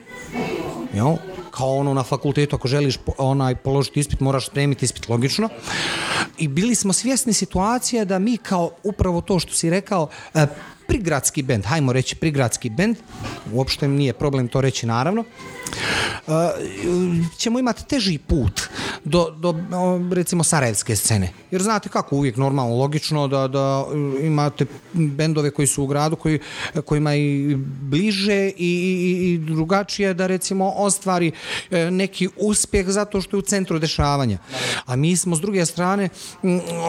jel? 0.94 1.16
Kao 1.58 1.76
ono 1.76 1.94
na 1.94 2.02
fakultetu 2.02 2.56
ako 2.56 2.68
želiš 2.68 2.98
onaj 3.18 3.54
položiti 3.54 4.00
ispit 4.00 4.20
moraš 4.20 4.46
spremiti 4.46 4.84
ispit 4.84 5.08
logično. 5.08 5.48
I 6.38 6.48
bili 6.48 6.74
smo 6.74 6.92
svjesni 6.92 7.32
situacije 7.32 8.04
da 8.04 8.18
mi 8.18 8.36
kao 8.36 8.70
upravo 8.82 9.20
to 9.20 9.38
što 9.38 9.52
si 9.52 9.70
rekao 9.70 10.08
prigradski 10.86 11.42
bend, 11.42 11.64
hajmo 11.64 11.92
reći 11.92 12.16
prigradski 12.16 12.70
bend, 12.70 12.96
uopšte 13.52 13.88
nije 13.88 14.12
problem 14.12 14.48
to 14.48 14.60
reći 14.60 14.86
naravno, 14.86 15.24
ćemo 17.38 17.58
imati 17.58 17.86
teži 17.86 18.18
put 18.18 18.60
do, 19.04 19.30
do 19.30 19.54
recimo 20.12 20.44
sarajevske 20.44 20.96
scene. 20.96 21.32
Jer 21.50 21.62
znate 21.62 21.88
kako 21.88 22.16
uvijek 22.16 22.36
normalno, 22.36 22.76
logično 22.76 23.28
da, 23.28 23.48
da 23.48 23.84
imate 24.22 24.66
bendove 24.92 25.50
koji 25.50 25.66
su 25.66 25.82
u 25.82 25.86
gradu 25.86 26.16
koji, 26.16 26.38
kojima 26.84 27.14
i 27.14 27.56
bliže 27.80 28.48
i, 28.48 28.52
i, 28.58 29.32
i 29.32 29.38
drugačije 29.38 30.14
da 30.14 30.26
recimo 30.26 30.72
ostvari 30.76 31.32
e, 31.70 31.90
neki 31.90 32.28
uspjeh 32.36 32.88
zato 32.88 33.20
što 33.20 33.36
je 33.36 33.38
u 33.38 33.42
centru 33.42 33.78
dešavanja. 33.78 34.38
A 34.86 34.96
mi 34.96 35.16
smo 35.16 35.36
s 35.36 35.40
druge 35.40 35.66
strane 35.66 36.08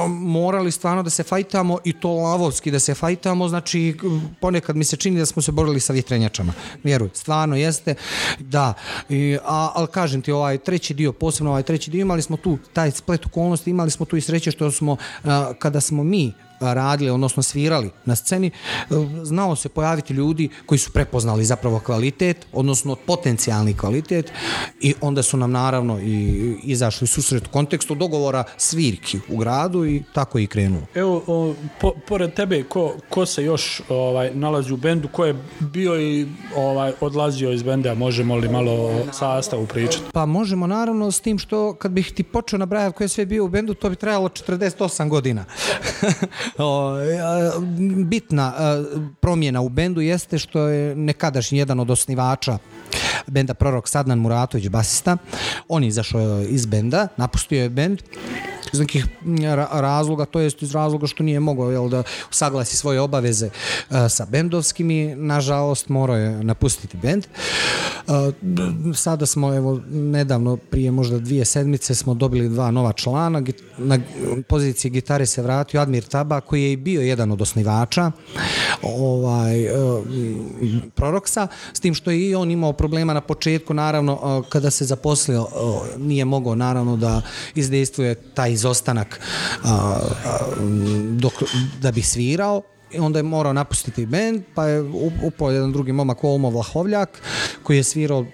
morali 0.10 0.72
stvarno 0.72 1.04
da 1.04 1.10
se 1.10 1.24
fajtamo 1.24 1.78
i 1.84 1.94
to 1.94 2.12
lavovski 2.14 2.72
da 2.72 2.80
se 2.80 2.94
fajtamo, 2.94 3.48
znači 3.48 3.98
ponekad 4.42 4.76
mi 4.76 4.84
se 4.84 4.98
čini 4.98 5.20
da 5.20 5.26
smo 5.26 5.42
se 5.42 5.52
borili 5.52 5.80
sa 5.80 5.94
vjetrenjačama. 5.94 6.54
Vjeruj, 6.84 7.10
stvarno 7.14 7.56
jeste 7.56 7.96
da, 8.40 8.74
I, 9.10 9.29
a, 9.36 9.72
ali 9.76 9.88
kažem 9.88 10.22
ti 10.22 10.32
ovaj 10.32 10.58
treći 10.58 10.94
dio, 10.94 11.14
posebno 11.14 11.52
ovaj 11.52 11.64
treći 11.64 11.92
dio 11.92 12.02
imali 12.02 12.22
smo 12.22 12.38
tu 12.38 12.58
taj 12.74 12.92
splet 12.92 13.26
okolnosti, 13.26 13.70
imali 13.70 13.92
smo 13.92 14.06
tu 14.06 14.18
i 14.18 14.22
sreće 14.22 14.52
što 14.52 14.72
smo, 14.72 14.98
kada 15.60 15.82
smo 15.82 16.04
mi 16.04 16.34
radili, 16.60 17.10
odnosno 17.10 17.44
svirali 17.44 17.90
na 18.06 18.16
sceni, 18.16 18.48
e, 18.48 18.52
znao 19.24 19.56
se 19.56 19.70
pojaviti 19.70 20.14
ljudi 20.14 20.50
koji 20.66 20.80
su 20.80 20.92
prepoznali 20.92 21.46
zapravo 21.46 21.80
kvalitet, 21.80 22.46
odnosno 22.54 22.96
potencijalni 22.96 23.78
kvalitet 23.78 24.32
i 24.82 24.94
onda 25.02 25.24
su 25.24 25.38
nam 25.38 25.52
naravno 25.52 26.00
i 26.00 26.56
izašli 26.64 27.08
susret 27.08 27.48
u 27.48 27.50
kontekstu 27.50 27.96
dogovora 27.96 28.44
svirki 28.58 29.20
u 29.30 29.38
gradu 29.38 29.86
i 29.86 30.04
tako 30.14 30.40
i 30.40 30.48
krenuo. 30.48 30.82
Evo, 30.96 31.24
o, 31.28 31.54
po, 31.82 31.94
pored 32.08 32.34
tebe, 32.34 32.64
ko, 32.64 32.96
ko 33.10 33.26
se 33.26 33.44
još 33.44 33.82
ovaj 33.90 34.32
nalazi 34.34 34.74
u 34.74 34.78
bendu, 34.78 35.08
ko 35.08 35.26
je 35.26 35.36
bio 35.60 36.02
i 36.02 36.28
ovaj 36.56 36.94
odlazio 37.02 37.52
iz 37.52 37.64
benda, 37.64 37.94
možemo 37.94 38.36
li 38.36 38.50
malo 38.50 38.72
o 38.72 39.06
sastavu 39.12 39.66
pričati? 39.66 40.04
Pa 40.14 40.26
možemo 40.26 40.68
naravno 40.68 41.12
s 41.12 41.20
tim 41.20 41.40
što 41.40 41.74
kad 41.74 41.92
bih 41.92 42.12
ti 42.12 42.24
počeo 42.24 42.60
nabrajati 42.60 42.98
ko 42.98 43.04
je 43.04 43.08
sve 43.08 43.26
bio 43.26 43.46
u 43.46 43.50
bendu, 43.50 43.74
to 43.74 43.90
bi 43.90 43.96
trajalo 43.96 44.30
48 44.30 45.10
godina. 45.10 45.46
bitna 48.06 48.54
promjena 49.20 49.62
u 49.62 49.70
bendu 49.70 50.02
jeste 50.02 50.40
što 50.40 50.68
je 50.68 50.96
nekadašnji 50.96 51.60
jedan 51.60 51.80
od 51.80 51.90
osnivača 51.92 52.58
benda 53.28 53.54
Prorok 53.54 53.88
Sadnan 53.88 54.20
Muratović, 54.20 54.68
basista. 54.68 55.18
On 55.68 55.84
je 55.84 55.88
izašao 55.88 56.42
iz 56.42 56.66
benda, 56.66 57.08
napustio 57.18 57.62
je 57.62 57.70
bend 57.70 58.02
iz 58.74 58.80
nekih 58.80 59.06
razloga, 59.72 60.26
to 60.26 60.40
jest 60.40 60.64
iz 60.64 60.72
razloga 60.72 61.08
što 61.08 61.24
nije 61.24 61.40
mogao 61.40 61.72
jel, 61.72 61.90
da 61.90 62.04
saglasi 62.30 62.78
svoje 62.78 63.02
obaveze 63.02 63.50
uh, 63.90 63.98
sa 64.10 64.26
bendovskim 64.26 64.92
i 64.92 65.16
nažalost 65.16 65.90
morao 65.90 66.18
je 66.18 66.44
napustiti 66.44 66.98
bend. 66.98 67.26
Uh, 68.08 68.16
sada 68.96 69.26
smo 69.26 69.56
evo 69.56 69.82
nedavno 69.92 70.58
prije 70.58 70.92
možda 70.92 71.20
dvije 71.20 71.46
sedmice 71.46 71.96
smo 71.96 72.14
dobili 72.14 72.50
dva 72.50 72.72
nova 72.72 72.94
člana 72.94 73.44
na 73.78 74.00
poziciji 74.48 74.92
gitare 74.92 75.26
se 75.26 75.42
vratio 75.42 75.82
Admir 75.82 76.04
Taba 76.04 76.42
koji 76.42 76.64
je 76.64 76.72
i 76.72 76.78
bio 76.78 77.02
jedan 77.02 77.32
od 77.32 77.42
osnivača 77.42 78.12
ovaj 78.82 79.66
uh, 79.66 80.06
Proroksa 80.96 81.48
s 81.74 81.80
tim 81.80 81.94
što 81.94 82.12
je 82.12 82.30
i 82.30 82.36
on 82.36 82.52
imao 82.52 82.74
problema 82.74 83.14
na 83.14 83.22
početku 83.22 83.74
naravno 83.74 84.44
kada 84.50 84.72
se 84.72 84.86
zaposlio 84.86 85.48
nije 85.98 86.26
mogao 86.26 86.56
naravno 86.56 86.98
da 86.98 87.22
izdejstvuje 87.56 88.16
taj 88.16 88.56
izostanak 88.60 89.20
a, 89.64 89.70
a, 89.70 90.38
dok, 91.20 91.34
da 91.82 91.92
bi 91.92 92.02
svirao 92.02 92.62
i 92.92 93.00
onda 93.00 93.20
je 93.20 93.24
morao 93.24 93.54
napustiti 93.54 94.06
bend, 94.06 94.42
pa 94.56 94.66
je 94.66 94.82
upao 95.24 95.52
jedan 95.52 95.72
drugi 95.72 95.92
momak 95.92 96.24
Olmo 96.24 96.50
Vlahovljak 96.50 97.22
koji 97.64 97.78
je 97.78 97.84
svirao 97.84 98.26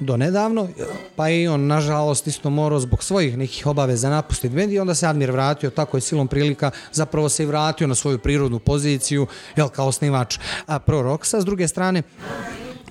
do 0.00 0.16
nedavno, 0.16 0.68
pa 1.16 1.28
je 1.28 1.42
i 1.42 1.48
on 1.48 1.66
nažalost 1.66 2.26
isto 2.26 2.50
morao 2.50 2.80
zbog 2.80 3.02
svojih 3.04 3.38
nekih 3.38 3.66
obaveza 3.66 4.10
napustiti 4.10 4.54
bend 4.54 4.72
i 4.72 4.78
onda 4.78 4.94
se 4.94 5.06
Admir 5.06 5.30
vratio, 5.30 5.70
tako 5.70 5.96
je 5.96 6.00
silom 6.00 6.28
prilika, 6.28 6.70
zapravo 6.92 7.28
se 7.28 7.42
i 7.42 7.46
vratio 7.46 7.86
na 7.86 7.94
svoju 7.94 8.18
prirodnu 8.18 8.58
poziciju, 8.58 9.26
jel, 9.56 9.68
kao 9.68 9.86
osnivač 9.86 10.38
Pro 10.86 11.02
Rocksa. 11.02 11.40
S 11.40 11.44
druge 11.44 11.68
strane, 11.68 12.02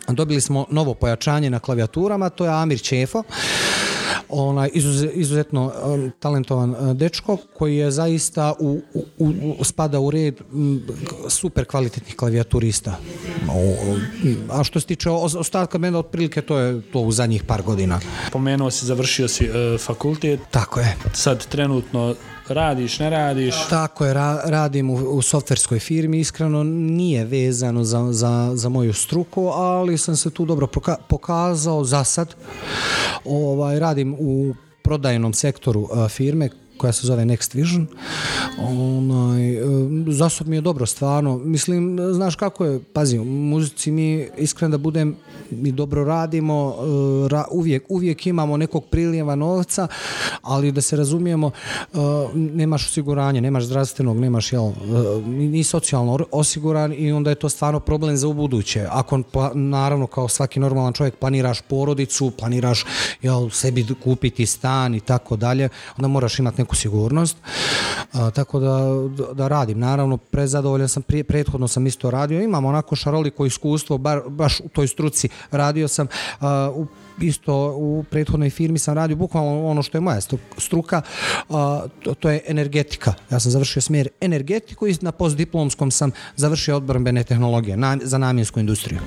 dobili 0.07 0.41
smo 0.41 0.65
novo 0.69 0.93
pojačanje 0.93 1.49
na 1.49 1.59
klavijaturama, 1.59 2.29
to 2.29 2.45
je 2.45 2.51
Amir 2.51 2.81
Čefo, 2.81 3.23
onaj 4.29 4.69
izuzetno 5.13 5.71
um, 5.85 6.11
talentovan 6.19 6.69
uh, 6.69 6.93
dečko 6.93 7.37
koji 7.53 7.77
je 7.77 7.91
zaista 7.91 8.53
u, 8.59 8.81
u, 8.93 9.33
u, 9.59 9.63
spada 9.63 9.99
u 9.99 10.11
red 10.11 10.41
super 11.29 11.65
kvalitetnih 11.65 12.15
klavijaturista. 12.15 12.99
A 14.49 14.63
što 14.63 14.79
se 14.79 14.87
tiče 14.87 15.09
ostatka 15.09 15.77
benda, 15.77 15.99
otprilike 15.99 16.41
to 16.41 16.57
je 16.57 16.81
to 16.91 16.99
u 16.99 17.11
zadnjih 17.11 17.43
par 17.43 17.61
godina. 17.61 17.99
Pomenuo 18.31 18.71
si, 18.71 18.85
završio 18.85 19.27
si 19.27 19.49
uh, 19.49 19.55
fakultet. 19.79 20.39
Tako 20.51 20.79
je. 20.79 20.95
Sad 21.13 21.47
trenutno 21.47 22.15
radiš, 22.53 22.99
ne 22.99 23.09
radiš? 23.09 23.55
Tako 23.69 24.05
je, 24.05 24.13
ra 24.13 24.41
radim 24.45 24.89
u, 24.89 24.93
u 24.93 25.21
softverskoj 25.21 25.79
firmi, 25.79 26.19
iskreno 26.19 26.63
nije 26.63 27.25
vezano 27.25 27.83
za, 27.83 28.07
za, 28.11 28.51
za 28.53 28.69
moju 28.69 28.93
struku, 28.93 29.47
ali 29.47 29.97
sam 29.97 30.15
se 30.15 30.29
tu 30.29 30.45
dobro 30.45 30.67
pokazao 31.07 31.83
za 31.83 32.03
sad. 32.03 32.35
Ovaj, 33.25 33.79
radim 33.79 34.15
u 34.19 34.55
prodajnom 34.81 35.33
sektoru 35.33 35.81
uh, 35.81 36.09
firme 36.09 36.49
koja 36.77 36.93
se 36.93 37.07
zove 37.07 37.25
Next 37.25 37.55
Vision. 37.55 37.87
Onaj, 38.59 39.53
e, 39.53 39.61
zasob 40.07 40.47
mi 40.47 40.55
je 40.55 40.61
dobro, 40.61 40.85
stvarno. 40.85 41.37
Mislim, 41.37 41.99
znaš 42.11 42.35
kako 42.35 42.65
je, 42.65 42.79
pazi, 42.93 43.19
muzici 43.19 43.91
mi, 43.91 44.27
iskreno 44.37 44.71
da 44.71 44.77
budem, 44.77 45.15
mi 45.51 45.71
dobro 45.71 46.03
radimo, 46.03 46.75
e, 47.31 47.43
uvijek, 47.51 47.83
uvijek 47.89 48.27
imamo 48.27 48.57
nekog 48.57 48.85
prilijeva 48.85 49.35
novca, 49.35 49.87
ali 50.41 50.71
da 50.71 50.81
se 50.81 50.95
razumijemo, 50.95 51.51
e, 51.93 51.97
nemaš 52.33 52.85
osiguranje, 52.87 53.41
nemaš 53.41 53.63
zdravstvenog, 53.63 54.17
nemaš, 54.17 54.53
jel, 54.53 54.71
ni 55.25 55.63
socijalno 55.63 56.19
osiguran 56.31 56.93
i 56.97 57.11
onda 57.11 57.29
je 57.29 57.35
to 57.35 57.49
stvarno 57.49 57.79
problem 57.79 58.17
za 58.17 58.27
u 58.27 58.33
buduće. 58.33 58.85
Ako, 58.89 59.21
pa, 59.31 59.51
naravno, 59.53 60.07
kao 60.07 60.27
svaki 60.27 60.59
normalan 60.59 60.93
čovjek, 60.93 61.15
planiraš 61.15 61.61
porodicu, 61.61 62.31
planiraš, 62.31 62.85
jel, 63.21 63.49
sebi 63.49 63.85
kupiti 64.03 64.45
stan 64.45 64.95
i 64.95 64.99
tako 64.99 65.35
dalje, 65.35 65.69
onda 65.97 66.07
moraš 66.07 66.39
imati 66.39 66.61
neku 66.61 66.75
sigurnost. 66.75 67.37
Tako 68.33 68.59
da, 68.59 68.79
da 69.33 69.47
radim. 69.47 69.79
Naravno, 69.79 70.17
prezadovoljan 70.17 70.89
sam, 70.89 71.03
prije, 71.03 71.23
prethodno 71.23 71.67
sam 71.67 71.87
isto 71.87 72.11
radio. 72.11 72.41
Imam 72.41 72.65
onako 72.65 72.95
šaroliko 72.95 73.45
iskustvo, 73.45 73.97
bar, 73.97 74.21
baš 74.27 74.59
u 74.59 74.69
toj 74.69 74.87
struci 74.87 75.29
radio 75.51 75.87
sam 75.87 76.07
u 76.73 76.85
isto 77.21 77.73
u 77.77 78.05
prethodnoj 78.09 78.49
firmi 78.49 78.79
sam 78.79 78.95
radio 78.95 79.15
bukvalno 79.15 79.67
ono 79.67 79.83
što 79.83 79.97
je 79.97 80.01
moja 80.01 80.19
struka, 80.57 81.01
to, 82.19 82.29
je 82.29 82.41
energetika. 82.47 83.13
Ja 83.31 83.39
sam 83.39 83.51
završio 83.51 83.81
smjer 83.81 84.09
energetiku 84.21 84.87
i 84.87 84.95
na 85.01 85.11
postdiplomskom 85.11 85.91
sam 85.91 86.11
završio 86.35 86.77
odbrambene 86.77 87.23
tehnologije 87.23 87.77
za 88.03 88.17
namjensku 88.17 88.59
industriju. 88.59 88.99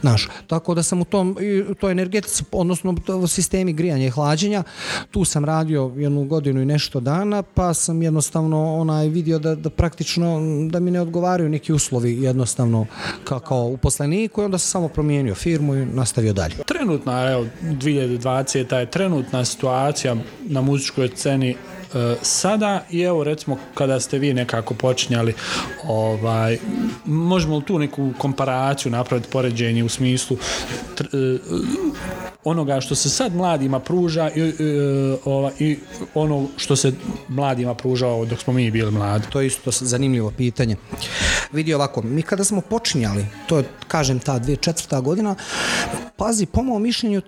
Znaš, 0.00 0.28
tako 0.46 0.74
da 0.74 0.82
sam 0.82 1.00
u 1.00 1.04
tom, 1.04 1.36
u 1.70 1.74
toj 1.74 1.92
energetici, 1.92 2.44
odnosno 2.52 2.94
u 3.22 3.26
sistemi 3.26 3.72
grijanja 3.72 4.06
i 4.06 4.10
hlađenja, 4.10 4.62
tu 5.10 5.24
sam 5.24 5.44
radio 5.44 5.92
jednu 5.96 6.24
godinu 6.24 6.60
i 6.62 6.66
nešto 6.66 7.00
dana, 7.00 7.42
pa 7.42 7.74
sam 7.74 8.02
jednostavno 8.02 8.74
onaj 8.76 9.08
vidio 9.08 9.38
da, 9.38 9.54
da 9.54 9.70
praktično, 9.70 10.40
da 10.70 10.80
mi 10.80 10.90
ne 10.90 11.00
odgovaraju 11.00 11.48
neki 11.48 11.72
uslovi 11.72 12.22
jednostavno 12.22 12.86
kao, 13.24 13.40
kao 13.40 13.64
uposleniku 13.64 14.42
i 14.42 14.44
onda 14.44 14.58
sam 14.58 14.70
samo 14.70 14.88
promijenio 14.88 15.34
firmu 15.34 15.74
i 15.74 15.86
nastavio 15.86 16.32
dalje. 16.32 16.54
Trenutna, 16.66 17.17
evo, 17.26 17.46
2020. 17.62 18.76
je 18.76 18.86
trenutna 18.86 19.44
situacija 19.44 20.16
na 20.48 20.60
muzičkoj 20.60 21.08
sceni 21.08 21.56
sada 22.22 22.84
i 22.90 23.00
evo 23.00 23.24
recimo 23.24 23.58
kada 23.74 24.00
ste 24.00 24.18
vi 24.18 24.34
nekako 24.34 24.74
počinjali 24.74 25.34
ovaj, 25.84 26.58
možemo 27.04 27.56
li 27.56 27.64
tu 27.64 27.78
neku 27.78 28.12
komparaciju 28.18 28.92
napraviti 28.92 29.28
poređenje 29.32 29.84
u 29.84 29.88
smislu 29.88 30.36
e, 31.00 31.04
onoga 32.44 32.80
što 32.80 32.94
se 32.94 33.10
sad 33.10 33.34
mladima 33.34 33.80
pruža 33.80 34.30
i, 34.30 34.40
i, 34.40 34.54
ova, 35.24 35.50
i 35.58 35.78
ono 36.14 36.46
što 36.56 36.76
se 36.76 36.92
mladima 37.28 37.74
pružao 37.74 38.24
dok 38.24 38.38
smo 38.38 38.52
mi 38.52 38.70
bili 38.70 38.90
mladi. 38.90 39.26
To 39.30 39.40
je 39.40 39.46
isto 39.46 39.70
zanimljivo 39.70 40.30
pitanje. 40.30 40.76
Vidi 41.52 41.74
ovako, 41.74 42.02
mi 42.02 42.22
kada 42.22 42.44
smo 42.44 42.60
počinjali, 42.60 43.26
to 43.46 43.58
je, 43.58 43.64
kažem, 43.88 44.18
ta 44.18 44.40
2004. 44.40 45.02
godina, 45.02 45.34
pazi, 46.16 46.46
po 46.46 46.62
mojom 46.62 46.82
mišljenju, 46.82 47.22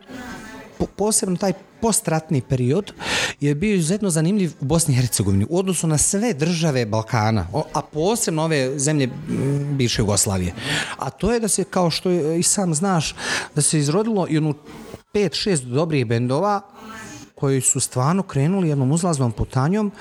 po, 0.79 0.87
posebno 0.87 1.37
taj 1.37 1.53
postratni 1.83 2.41
period 2.41 2.93
je 3.41 3.55
bio 3.55 3.75
izuzetno 3.75 4.11
zanimljiv 4.11 4.53
u 4.61 4.65
Bosni 4.65 4.95
i 4.95 4.97
Hercegovini 4.97 5.47
u 5.49 5.59
odnosu 5.59 5.87
na 5.87 5.99
sve 5.99 6.35
države 6.35 6.87
Balkana, 6.87 7.47
a 7.73 7.83
posebno 7.83 8.43
ove 8.43 8.79
zemlje 8.79 9.09
bivše 9.73 10.03
Jugoslavije. 10.03 10.55
A 10.97 11.11
to 11.11 11.33
je 11.33 11.41
da 11.41 11.49
se, 11.49 11.65
kao 11.65 11.91
što 11.91 12.11
i 12.11 12.43
sam 12.43 12.75
znaš, 12.75 13.15
da 13.55 13.63
se 13.63 13.79
izrodilo 13.79 14.27
i 14.29 14.53
pet, 15.13 15.35
šest 15.35 15.65
dobrih 15.65 16.07
bendova 16.07 16.61
koji 17.35 17.61
su 17.61 17.81
stvarno 17.81 18.23
krenuli 18.23 18.69
jednom 18.69 18.93
uzlaznom 18.93 19.33
putanjom 19.33 19.93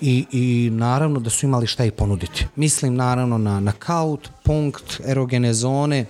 i, 0.00 0.26
i 0.32 0.70
naravno 0.72 1.20
da 1.20 1.30
su 1.30 1.46
imali 1.46 1.66
šta 1.66 1.84
i 1.84 1.90
ponuditi. 1.90 2.46
Mislim 2.56 2.94
naravno 2.94 3.38
na, 3.38 3.60
na 3.60 3.72
Kaut, 3.72 4.28
Punkt, 4.44 5.00
Erogene 5.06 5.54
zone, 5.54 6.06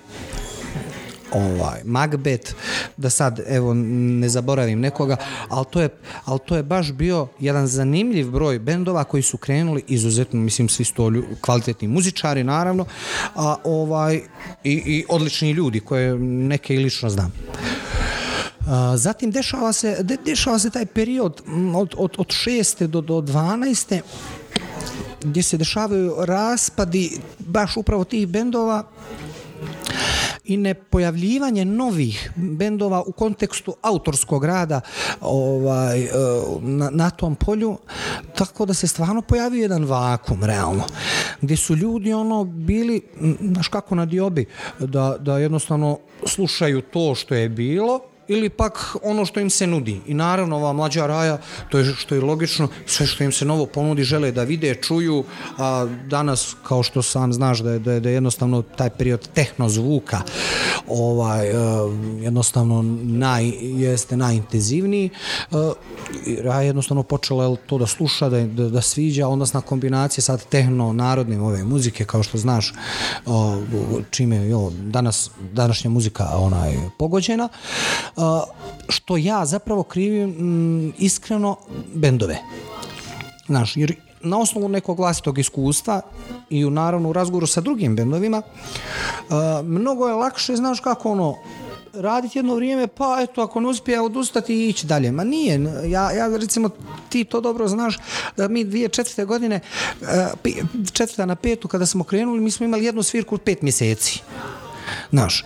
ovaj 1.34 1.80
Magbet 1.84 2.54
da 2.96 3.10
sad 3.10 3.40
evo 3.48 3.74
ne 3.74 4.28
zaboravim 4.28 4.80
nekoga 4.80 5.16
al 5.48 5.64
to 5.64 5.80
je 5.80 5.88
al 6.24 6.38
to 6.38 6.56
je 6.56 6.62
baš 6.62 6.92
bio 6.92 7.28
jedan 7.38 7.66
zanimljiv 7.66 8.30
broj 8.30 8.58
bendova 8.58 9.04
koji 9.04 9.22
su 9.22 9.36
krenuli 9.36 9.84
izuzetno 9.88 10.40
mislim 10.40 10.68
svi 10.68 10.84
sto 10.84 11.12
kvalitetni 11.40 11.88
muzičari 11.88 12.44
naravno 12.44 12.84
a 13.34 13.56
ovaj 13.64 14.16
i, 14.64 14.72
i 14.72 15.04
odlični 15.08 15.50
ljudi 15.50 15.80
koje 15.80 16.18
neke 16.18 16.74
i 16.74 16.78
lično 16.78 17.10
znam 17.10 17.32
Zatim 18.94 19.30
dešava 19.30 19.72
se, 19.72 19.96
de, 20.02 20.16
dešava 20.24 20.58
se 20.58 20.70
taj 20.70 20.86
period 20.86 21.42
od, 21.74 21.94
od, 21.96 22.14
od 22.18 22.26
6. 22.26 22.86
do, 22.86 23.00
do 23.00 23.14
12. 23.14 24.00
gdje 25.22 25.42
se 25.42 25.56
dešavaju 25.56 26.14
raspadi 26.18 27.20
baš 27.38 27.76
upravo 27.76 28.04
tih 28.04 28.28
bendova 28.28 28.84
i 30.52 30.56
nepojavljivanje 30.56 31.64
novih 31.64 32.32
bendova 32.36 33.02
u 33.06 33.12
kontekstu 33.12 33.74
autorskog 33.82 34.44
rada 34.44 34.80
ovaj, 35.20 36.08
na, 36.60 36.90
na 36.90 37.10
tom 37.10 37.34
polju, 37.34 37.78
tako 38.34 38.66
da 38.66 38.74
se 38.74 38.88
stvarno 38.88 39.22
pojavio 39.22 39.62
jedan 39.62 39.84
vakum, 39.84 40.44
realno, 40.44 40.84
gdje 41.40 41.56
su 41.56 41.76
ljudi 41.76 42.12
ono 42.12 42.44
bili, 42.44 43.02
znaš 43.40 43.68
kako 43.68 43.94
na 43.94 44.06
diobi, 44.06 44.46
da, 44.78 45.16
da 45.20 45.38
jednostavno 45.38 45.98
slušaju 46.26 46.82
to 46.82 47.14
što 47.14 47.34
je 47.34 47.48
bilo, 47.48 48.00
ili 48.32 48.48
pak 48.48 48.96
ono 49.02 49.24
što 49.26 49.40
im 49.40 49.50
se 49.50 49.66
nudi. 49.66 50.00
I 50.06 50.14
naravno 50.14 50.56
ova 50.56 50.72
mlađa 50.72 51.06
raja, 51.06 51.38
to 51.68 51.78
je 51.78 51.94
što 51.94 52.14
je 52.14 52.20
logično, 52.20 52.68
sve 52.86 53.06
što 53.06 53.24
im 53.24 53.32
se 53.32 53.44
novo 53.44 53.66
ponudi 53.66 54.04
žele 54.04 54.32
da 54.32 54.42
vide, 54.42 54.74
čuju, 54.74 55.24
a 55.58 55.86
danas 56.06 56.56
kao 56.68 56.82
što 56.82 57.02
sam 57.02 57.32
znaš 57.32 57.58
da 57.58 57.72
je, 57.72 57.78
da 57.78 57.92
je, 57.92 58.00
da 58.00 58.08
je 58.08 58.14
jednostavno 58.14 58.62
taj 58.62 58.90
period 58.90 59.28
tehno 59.34 59.68
zvuka 59.68 60.20
ovaj, 60.88 61.50
uh, 61.50 61.56
jednostavno 62.20 62.82
naj, 63.02 63.52
jeste 63.60 64.16
najintenzivniji. 64.16 65.10
Uh, 65.50 65.72
raja 66.42 66.62
jednostavno 66.62 67.02
počela 67.02 67.44
je 67.44 67.56
to 67.66 67.78
da 67.78 67.86
sluša, 67.86 68.28
da, 68.28 68.46
da, 68.46 68.68
da 68.68 68.80
sviđa, 68.80 69.28
odnosna 69.28 69.60
kombinacija 69.60 70.22
sad 70.22 70.44
tehno 70.48 70.92
narodne 70.92 71.40
ove 71.40 71.64
muzike, 71.64 72.04
kao 72.04 72.22
što 72.22 72.38
znaš 72.38 72.72
čime 74.10 74.48
jo, 74.48 74.70
danas, 74.70 75.30
današnja 75.52 75.90
muzika 75.90 76.28
onaj 76.34 76.76
pogođena 76.98 77.48
što 78.88 79.16
ja 79.16 79.46
zapravo 79.46 79.82
krivim 79.82 80.30
m, 80.30 80.92
iskreno 80.98 81.56
bendove. 81.94 82.38
Znaš, 83.46 83.76
jer 83.76 83.94
na 84.20 84.38
osnovu 84.38 84.68
nekog 84.68 84.98
vlastitog 84.98 85.38
iskustva 85.38 86.00
i 86.50 86.64
u 86.64 86.70
naravno 86.70 87.08
u 87.08 87.12
razgovoru 87.12 87.46
sa 87.46 87.60
drugim 87.60 87.96
bendovima, 87.96 88.42
mnogo 89.64 90.08
je 90.08 90.14
lakše, 90.14 90.56
znaš 90.56 90.80
kako 90.80 91.12
ono, 91.12 91.36
raditi 91.92 92.38
jedno 92.38 92.54
vrijeme, 92.54 92.86
pa 92.86 93.18
eto, 93.20 93.42
ako 93.42 93.60
ne 93.60 93.68
uspije 93.68 94.00
odustati 94.00 94.54
i 94.54 94.68
ići 94.68 94.86
dalje. 94.86 95.12
Ma 95.12 95.24
nije, 95.24 95.60
ja, 95.86 96.12
ja 96.12 96.36
recimo, 96.36 96.70
ti 97.08 97.24
to 97.24 97.40
dobro 97.40 97.68
znaš, 97.68 97.98
da 98.36 98.48
mi 98.48 98.64
dvije 98.64 98.88
četvrte 98.88 99.24
godine, 99.24 99.60
četvrta 100.92 101.26
na 101.26 101.36
petu, 101.36 101.68
kada 101.68 101.86
smo 101.86 102.04
krenuli, 102.04 102.40
mi 102.40 102.50
smo 102.50 102.66
imali 102.66 102.84
jednu 102.84 103.02
svirku 103.02 103.38
pet 103.38 103.62
mjeseci. 103.62 104.22
Naš. 105.12 105.44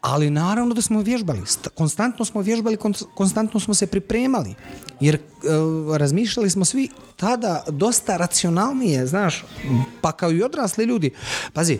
Ali 0.00 0.30
naravno 0.30 0.74
da 0.74 0.82
smo 0.82 1.00
vježbali. 1.00 1.42
Konstantno 1.74 2.24
smo 2.24 2.40
vježbali, 2.40 2.78
konstantno 3.14 3.60
smo 3.60 3.74
se 3.74 3.86
pripremali. 3.86 4.54
Jer 5.00 5.14
e, 5.14 5.20
razmišljali 5.98 6.50
smo 6.50 6.64
svi 6.64 6.88
tada 7.16 7.64
dosta 7.68 8.16
racionalnije, 8.16 9.06
znaš, 9.06 9.44
pa 10.00 10.12
kao 10.12 10.32
i 10.32 10.42
odrasli 10.42 10.84
ljudi. 10.84 11.10
Pazi, 11.52 11.78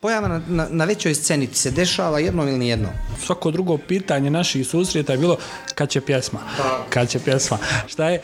pojava 0.00 0.28
na, 0.28 0.42
na, 0.48 0.66
na 0.70 0.84
većoj 0.84 1.14
sceni 1.14 1.46
ti 1.46 1.58
se 1.58 1.70
dešava 1.70 2.18
jedno 2.18 2.42
ili 2.42 2.58
nijedno. 2.58 2.88
Svako 3.26 3.50
drugo 3.50 3.78
pitanje 3.78 4.30
naših 4.30 4.66
susreta 4.66 5.12
je 5.12 5.18
bilo 5.18 5.36
kad 5.74 5.88
će 5.88 6.00
pjesma? 6.00 6.38
Kad 6.88 7.08
će 7.08 7.18
pjesma? 7.18 7.58
Šta 7.86 8.08
je? 8.08 8.22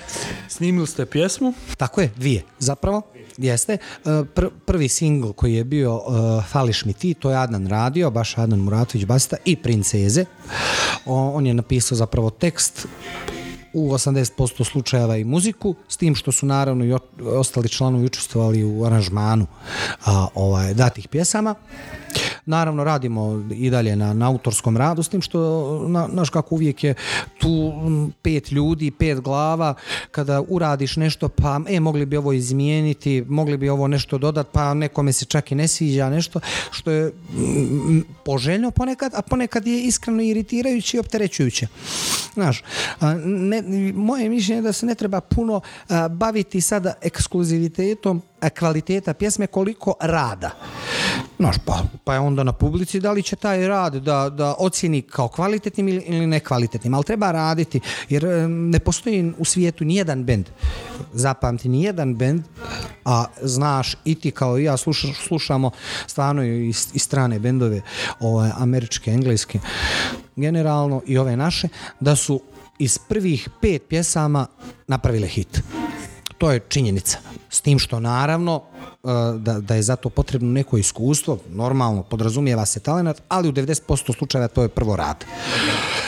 Snimili 0.48 0.87
ste 0.87 1.07
pjesmu? 1.07 1.55
Tako 1.77 2.01
je, 2.01 2.12
dvije. 2.16 2.42
Zapravo, 2.59 3.03
Jeste. 3.38 3.72
E, 3.72 3.79
pr 4.35 4.46
prvi 4.66 4.88
singl 4.88 5.31
koji 5.31 5.55
je 5.55 5.64
bio 5.64 5.96
uh, 5.96 6.44
Fališ 6.44 6.85
mi 6.85 6.92
ti, 6.92 7.14
to 7.14 7.31
je 7.31 7.37
Adnan 7.37 7.66
radio, 7.66 8.11
baš 8.11 8.38
Adnan 8.38 8.61
Muratović 8.61 9.07
Basita 9.07 9.37
i 9.44 9.57
Princeze. 9.57 10.25
O, 11.07 11.31
on 11.35 11.46
je 11.46 11.55
napisao 11.55 11.96
zapravo 11.96 12.31
tekst 12.31 12.87
u 13.74 13.92
80% 13.92 14.64
slučajeva 14.64 15.16
i 15.16 15.24
muziku, 15.24 15.74
s 15.88 15.96
tim 15.96 16.14
što 16.14 16.32
su 16.32 16.46
naravno 16.46 16.85
i 16.85 16.94
ostali 17.20 17.68
članovi 17.68 18.04
učestvovali 18.04 18.64
u 18.64 18.85
aranžmanu 18.85 19.46
a, 20.04 20.26
ovaj, 20.35 20.74
datih 20.74 21.08
pjesama. 21.08 21.54
Naravno, 22.46 22.85
radimo 22.85 23.44
i 23.54 23.70
dalje 23.70 23.96
na, 23.96 24.14
na 24.14 24.28
autorskom 24.28 24.76
radu, 24.76 25.02
s 25.02 25.08
tim 25.08 25.22
što, 25.22 25.38
na, 25.88 26.08
naš 26.12 26.30
kako 26.30 26.54
uvijek 26.54 26.85
je 26.85 26.94
tu 27.38 27.72
pet 28.22 28.52
ljudi, 28.52 28.90
pet 28.90 29.20
glava, 29.20 29.74
kada 30.11 30.42
uradiš 30.48 30.96
nešto, 30.96 31.28
pa 31.28 31.61
e, 31.68 31.80
mogli 31.80 32.06
bi 32.06 32.16
ovo 32.16 32.32
izmijeniti, 32.32 33.24
mogli 33.28 33.56
bi 33.56 33.68
ovo 33.68 33.88
nešto 33.88 34.18
dodat, 34.18 34.48
pa 34.52 34.74
nekome 34.74 35.12
se 35.12 35.24
čak 35.24 35.52
i 35.52 35.54
ne 35.54 35.68
sviđa 35.68 36.11
nešto, 36.11 36.40
što 36.70 36.90
je 36.90 37.12
poželjno 38.24 38.70
ponekad, 38.70 39.12
a 39.14 39.22
ponekad 39.22 39.66
je 39.66 39.82
iskreno 39.82 40.22
iritirajuće 40.22 40.96
i 40.96 41.00
opterećujuće. 41.00 41.66
Znaš, 42.35 42.62
ne, 43.24 43.62
moje 43.94 44.29
mišljenje 44.29 44.59
je 44.59 44.62
da 44.62 44.72
se 44.72 44.87
ne 44.87 44.94
treba 44.94 45.20
puno 45.20 45.61
a, 45.88 46.09
baviti 46.09 46.61
sada 46.61 46.94
ekskluzivitetom 47.03 48.22
kvaliteta 48.51 49.14
pjesme 49.14 49.46
koliko 49.46 49.94
rada. 50.01 50.51
Znaš, 51.38 51.57
pa, 51.66 51.83
pa 52.05 52.14
je 52.14 52.20
onda 52.20 52.42
na 52.42 52.53
publici 52.53 53.01
da 53.01 53.12
li 53.12 53.22
će 53.22 53.37
taj 53.37 53.68
rad 53.68 53.94
da, 53.94 54.31
da 54.31 54.55
ocjeni 54.59 55.03
kao 55.03 55.29
kvalitetnim 55.29 55.88
ili, 55.88 56.03
ili 56.07 56.27
nekvalitetnim, 56.27 56.94
ali 56.94 57.05
treba 57.05 57.33
raditi, 57.33 57.81
jer 58.09 58.25
ne 58.48 58.79
postoji 58.79 59.33
u 59.38 59.44
svijetu 59.44 59.85
nijedan 59.85 60.25
bend, 60.25 60.48
zapamti 61.12 61.68
nijedan 61.68 62.14
bend, 62.14 62.42
a 63.05 63.25
znaš 63.42 63.96
i 64.05 64.14
ti 64.14 64.31
kao 64.31 64.59
i 64.59 64.64
ja 64.64 64.77
sluša, 64.77 65.09
slušamo 65.27 65.70
stvarno 66.07 66.44
i, 66.44 66.68
i 66.94 66.98
strane 66.98 67.38
bendove, 67.38 67.83
ove, 68.20 68.53
američke, 68.57 69.11
engleske, 69.11 69.59
generalno 70.37 71.03
i 71.07 71.18
ove 71.18 71.37
naše, 71.37 71.68
da 72.01 72.16
su 72.16 72.40
iz 72.83 72.99
prvih 72.99 73.49
pet 73.61 73.83
pjesama 73.88 74.47
napravile 74.87 75.29
hit. 75.29 75.62
To 76.38 76.51
je 76.53 76.61
činjenica. 76.68 77.18
S 77.51 77.61
tim 77.61 77.79
što 77.79 78.01
naravno 78.01 78.62
da, 79.38 79.61
da 79.61 79.75
je 79.75 79.83
zato 79.83 80.09
potrebno 80.09 80.53
neko 80.53 80.77
iskustvo, 80.77 81.38
normalno, 81.49 82.03
podrazumijeva 82.03 82.66
se 82.66 82.81
talent, 82.81 83.23
ali 83.29 83.49
u 83.49 83.53
90% 83.53 84.16
slučajeva 84.16 84.49
to 84.49 84.62
je 84.62 84.68
prvo 84.68 84.97
rad. 84.97 85.25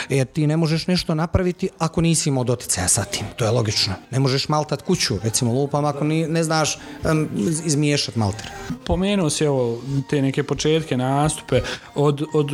Jer 0.08 0.26
ti 0.26 0.46
ne 0.46 0.56
možeš 0.56 0.86
nešto 0.86 1.14
napraviti 1.14 1.68
ako 1.78 2.00
nisi 2.00 2.28
imao 2.28 2.44
doticaja 2.44 2.88
sa 2.88 3.04
tim, 3.04 3.26
to 3.36 3.44
je 3.44 3.50
logično. 3.50 3.94
Ne 4.10 4.18
možeš 4.18 4.48
maltat 4.48 4.82
kuću, 4.82 5.14
recimo 5.22 5.52
lupam, 5.52 5.84
ako 5.84 6.04
ni, 6.04 6.26
ne 6.28 6.44
znaš 6.44 6.78
um, 7.04 7.28
izmiješat 7.64 8.16
malter. 8.16 8.50
Pomenuo 8.86 9.30
si 9.30 9.44
evo 9.44 9.78
te 10.10 10.22
neke 10.22 10.42
početke 10.42 10.96
nastupe 10.96 11.60
od, 11.94 12.22
od 12.34 12.50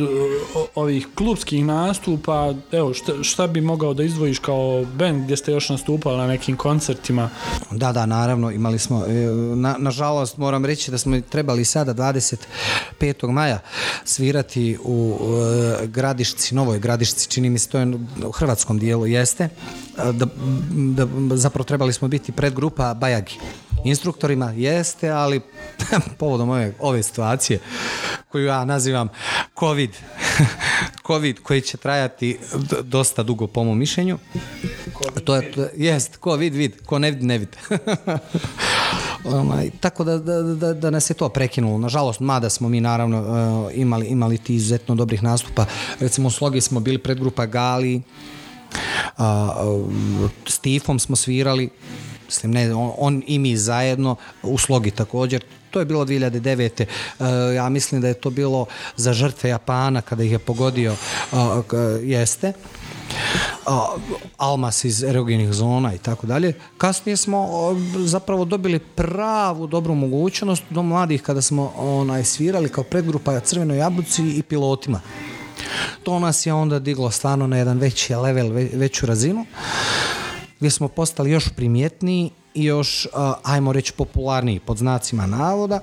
o, 0.55 0.67
ovih 0.75 1.07
klubskih 1.15 1.65
nastupa, 1.65 2.53
evo 2.71 2.93
šta, 2.93 3.23
šta 3.23 3.47
bi 3.47 3.61
mogao 3.61 3.93
da 3.93 4.03
izdvojiš 4.03 4.39
kao 4.39 4.85
band 4.97 5.23
gdje 5.23 5.37
ste 5.37 5.51
još 5.51 5.69
nastupali 5.69 6.17
na 6.17 6.27
nekim 6.27 6.57
koncertima? 6.57 7.29
Da, 7.71 7.91
da, 7.91 8.05
naravno, 8.05 8.51
imali 8.51 8.79
smo, 8.79 9.05
e, 9.05 9.11
na, 9.55 9.75
nažalost, 9.79 10.10
moram 10.37 10.65
reći 10.65 10.91
da 10.91 10.97
smo 10.97 11.21
trebali 11.21 11.65
sada 11.65 11.93
25. 12.99 13.31
maja 13.31 13.59
svirati 14.05 14.77
u 14.83 15.17
uh, 15.19 15.87
Gradišci, 15.87 16.55
Novoj 16.55 16.79
Gradišci, 16.79 17.29
čini 17.29 17.49
mi 17.49 17.59
se 17.59 17.69
to 17.69 17.79
je 17.79 17.87
u 18.25 18.31
hrvatskom 18.31 18.79
dijelu 18.79 19.07
jeste, 19.07 19.49
da, 19.97 20.25
da 21.27 21.37
zapravo 21.37 21.63
trebali 21.63 21.93
smo 21.93 22.07
biti 22.07 22.31
predgrupa 22.31 22.93
Bajagi. 22.93 23.33
Instruktorima 23.83 24.51
jeste, 24.51 25.09
ali 25.09 25.41
povodom 26.19 26.49
ove, 26.49 26.73
ove 26.79 27.03
situacije 27.03 27.59
koju 28.31 28.45
ja 28.45 28.65
nazivam 28.65 29.09
COVID, 29.59 29.89
COVID 31.07 31.39
koji 31.39 31.61
će 31.61 31.77
trajati 31.77 32.39
dosta 32.83 33.23
dugo 33.23 33.47
po 33.47 33.63
mom 33.63 33.77
mišljenju. 33.77 34.17
To 35.25 35.35
je, 35.35 35.51
to, 35.51 35.67
jest, 35.75 36.17
ko 36.17 36.35
vid, 36.35 36.53
vid, 36.53 36.85
ko 36.85 36.99
ne 36.99 37.11
vid, 37.11 37.23
ne 37.23 37.37
vid. 37.37 37.57
Onaj, 39.23 39.69
tako 39.79 40.03
da, 40.03 40.17
da, 40.17 40.41
da, 40.41 40.73
da 40.73 40.89
nas 40.89 41.09
je 41.09 41.13
to 41.13 41.29
prekinulo. 41.29 41.77
Nažalost, 41.77 42.19
mada 42.19 42.49
smo 42.49 42.69
mi 42.69 42.81
naravno 42.81 43.19
uh, 43.19 43.71
imali, 43.73 44.07
imali 44.07 44.37
ti 44.37 44.55
izuzetno 44.55 44.95
dobrih 44.95 45.23
nastupa. 45.23 45.65
Recimo 45.99 46.27
u 46.27 46.31
Slogi 46.31 46.61
smo 46.61 46.79
bili 46.79 46.97
predgrupa 46.97 47.45
Gali, 47.45 48.01
uh, 49.17 49.23
s 50.47 50.59
Tifom 50.59 50.99
smo 50.99 51.15
svirali, 51.15 51.69
mislim, 52.25 52.51
ne, 52.51 52.75
on, 52.75 52.91
on 52.97 53.23
i 53.27 53.39
mi 53.39 53.57
zajedno, 53.57 54.15
u 54.43 54.57
Slogi 54.57 54.91
također, 54.91 55.43
to 55.71 55.79
je 55.79 55.85
bilo 55.85 56.05
2009. 56.05 56.85
Uh, 57.19 57.25
ja 57.55 57.69
mislim 57.69 58.01
da 58.01 58.07
je 58.07 58.13
to 58.13 58.29
bilo 58.29 58.65
za 58.95 59.13
žrtve 59.13 59.49
Japana 59.49 60.01
kada 60.01 60.23
ih 60.23 60.31
je 60.31 60.39
pogodio 60.39 60.95
jeste 62.03 62.53
almas 64.37 64.83
iz 64.83 65.03
erogenih 65.03 65.53
zona 65.53 65.93
i 65.93 65.97
tako 65.97 66.27
dalje. 66.27 66.53
Kasnije 66.77 67.17
smo 67.17 67.49
zapravo 67.97 68.45
dobili 68.45 68.79
pravu 68.79 69.67
dobru 69.67 69.95
mogućnost 69.95 70.63
do 70.69 70.83
mladih 70.83 71.21
kada 71.21 71.41
smo 71.41 71.73
onaj 71.77 72.23
svirali 72.23 72.69
kao 72.69 72.83
predgrupa 72.83 73.39
Crvenoj 73.39 73.77
jabuci 73.77 74.23
i 74.37 74.43
pilotima. 74.43 75.01
To 76.03 76.19
nas 76.19 76.45
je 76.45 76.53
onda 76.53 76.79
diglo 76.79 77.11
stvarno 77.11 77.47
na 77.47 77.57
jedan 77.57 77.77
veći 77.77 78.15
level, 78.15 78.49
veću 78.73 79.05
razinu 79.05 79.45
gdje 80.59 80.71
smo 80.71 80.87
postali 80.87 81.31
još 81.31 81.49
primjetniji 81.55 82.31
još, 82.53 83.07
ajmo 83.43 83.71
reći, 83.71 83.93
popularniji 83.93 84.59
pod 84.59 84.77
znacima 84.77 85.25
navoda. 85.25 85.79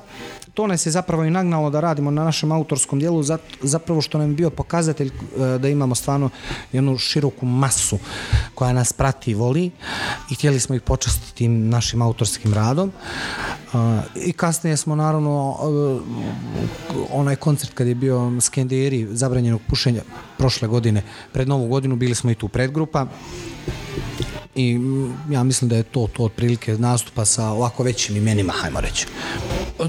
To 0.59 0.67
nas 0.67 0.87
je 0.87 0.91
zapravo 0.93 1.25
i 1.25 1.31
nagnalo 1.31 1.71
da 1.71 1.81
radimo 1.81 2.11
na 2.11 2.25
našem 2.25 2.53
autorskom 2.53 2.99
dijelu 2.99 3.23
zapravo 3.63 4.01
što 4.01 4.19
nam 4.19 4.31
je 4.31 4.35
bio 4.35 4.51
pokazatelj 4.51 5.07
e, 5.09 5.59
da 5.59 5.69
imamo 5.69 5.95
stvarno 5.95 6.31
jednu 6.73 6.99
široku 6.99 7.47
masu 7.47 7.99
koja 8.55 8.73
nas 8.73 8.93
prati 8.93 9.31
i 9.31 9.35
voli 9.35 9.71
i 10.31 10.35
htjeli 10.35 10.61
smo 10.61 10.75
ih 10.75 10.83
počastiti 10.83 11.35
tim 11.35 11.69
našim 11.69 12.03
autorskim 12.03 12.55
radom. 12.55 12.93
E, 12.93 13.79
i 14.25 14.33
kasnije 14.33 14.77
smo 14.77 14.97
naravno 14.97 15.57
e, 15.61 15.99
onaj 17.13 17.37
koncert 17.37 17.75
kad 17.75 17.87
je 17.87 17.95
bio 17.95 18.41
Skenderi 18.41 19.07
zabranjenog 19.11 19.61
pušenja 19.69 20.03
prošle 20.39 20.69
godine 20.69 21.03
pred 21.33 21.49
novu 21.49 21.69
godinu 21.69 21.97
bili 21.97 22.15
smo 22.15 22.31
i 22.31 22.35
tu 22.35 22.49
predgrupa 22.49 23.07
i 24.59 24.81
ja 25.31 25.43
mislim 25.43 25.69
da 25.69 25.77
je 25.77 25.83
to 25.83 26.09
to 26.17 26.25
otprilike 26.25 26.73
nastupa 26.79 27.25
sa 27.25 27.47
ovako 27.49 27.83
većim 27.83 28.17
imenima, 28.17 28.53
hajmo 28.53 28.81
reći. 28.81 29.07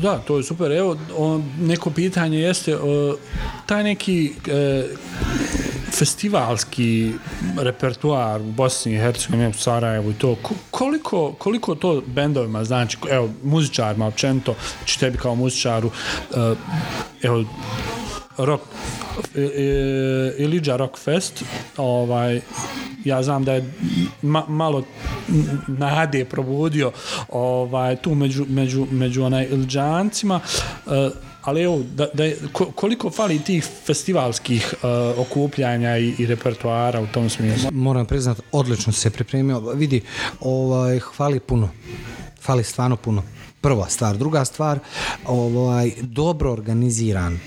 Da, 0.02 0.18
to 0.18 0.38
je 0.38 0.44
super. 0.44 0.72
Evo, 0.72 0.98
o, 1.18 1.42
neko 1.60 1.90
pitanje 1.90 2.40
jeste 2.40 2.78
o, 2.78 3.18
taj 3.66 3.84
neki 3.84 4.34
e, 4.48 4.84
festivalski 5.92 7.14
repertuar 7.58 8.42
u 8.42 8.52
Bosni 8.52 8.94
i 8.94 8.98
Hercegovini, 8.98 9.50
u 9.50 9.54
Sarajevu 9.54 10.12
i 10.12 10.14
to, 10.14 10.36
koliko, 10.72 11.34
koliko 11.34 11.76
to 11.76 12.02
bendovima 12.08 12.64
znači, 12.64 12.98
evo, 13.10 13.30
muzičarima 13.44 14.08
općenito, 14.08 14.56
ću 14.86 15.00
tebi 15.00 15.18
kao 15.18 15.36
muzičaru, 15.36 15.92
e, 16.36 16.56
evo, 17.22 17.44
rock, 18.40 18.64
e, 19.36 19.42
e, 19.42 20.34
Ilidža 20.38 20.76
Rock 20.76 20.98
Fest, 20.98 21.44
ovaj, 21.78 22.42
ja 23.06 23.24
znam 23.24 23.44
da 23.44 23.54
je 23.54 23.74
ma, 24.22 24.46
malo 24.48 24.84
nade 25.68 26.26
probudio 26.26 26.92
ovaj, 27.30 27.96
tu 27.96 28.16
među, 28.16 28.46
među, 28.50 28.88
među 28.92 29.24
onaj 29.24 29.48
Ilidžancima, 29.52 30.40
uh, 30.86 30.92
ali 31.42 31.62
evo, 31.64 31.84
da, 31.96 32.08
da 32.14 32.24
je, 32.24 32.38
koliko 32.76 33.10
fali 33.10 33.40
tih 33.40 33.68
festivalskih 33.86 34.74
uh, 34.74 34.90
okupljanja 35.20 35.98
i, 35.98 36.14
i 36.18 36.26
repertoara 36.26 37.02
u 37.02 37.08
tom 37.08 37.30
smislu? 37.30 37.70
Moram 37.72 38.06
priznat, 38.06 38.42
odlično 38.52 38.94
se 38.94 39.10
pripremio. 39.10 39.60
Vidi, 39.60 40.02
ovaj, 40.40 41.00
hvali 41.00 41.40
puno. 41.40 41.70
Fali 42.42 42.64
stvarno 42.64 42.96
puno. 42.96 43.24
Prva 43.62 43.90
stvar. 43.90 44.18
Druga 44.18 44.46
stvar, 44.46 44.80
ovaj, 45.26 45.92
dobro 46.02 46.52
organiziran 46.52 47.40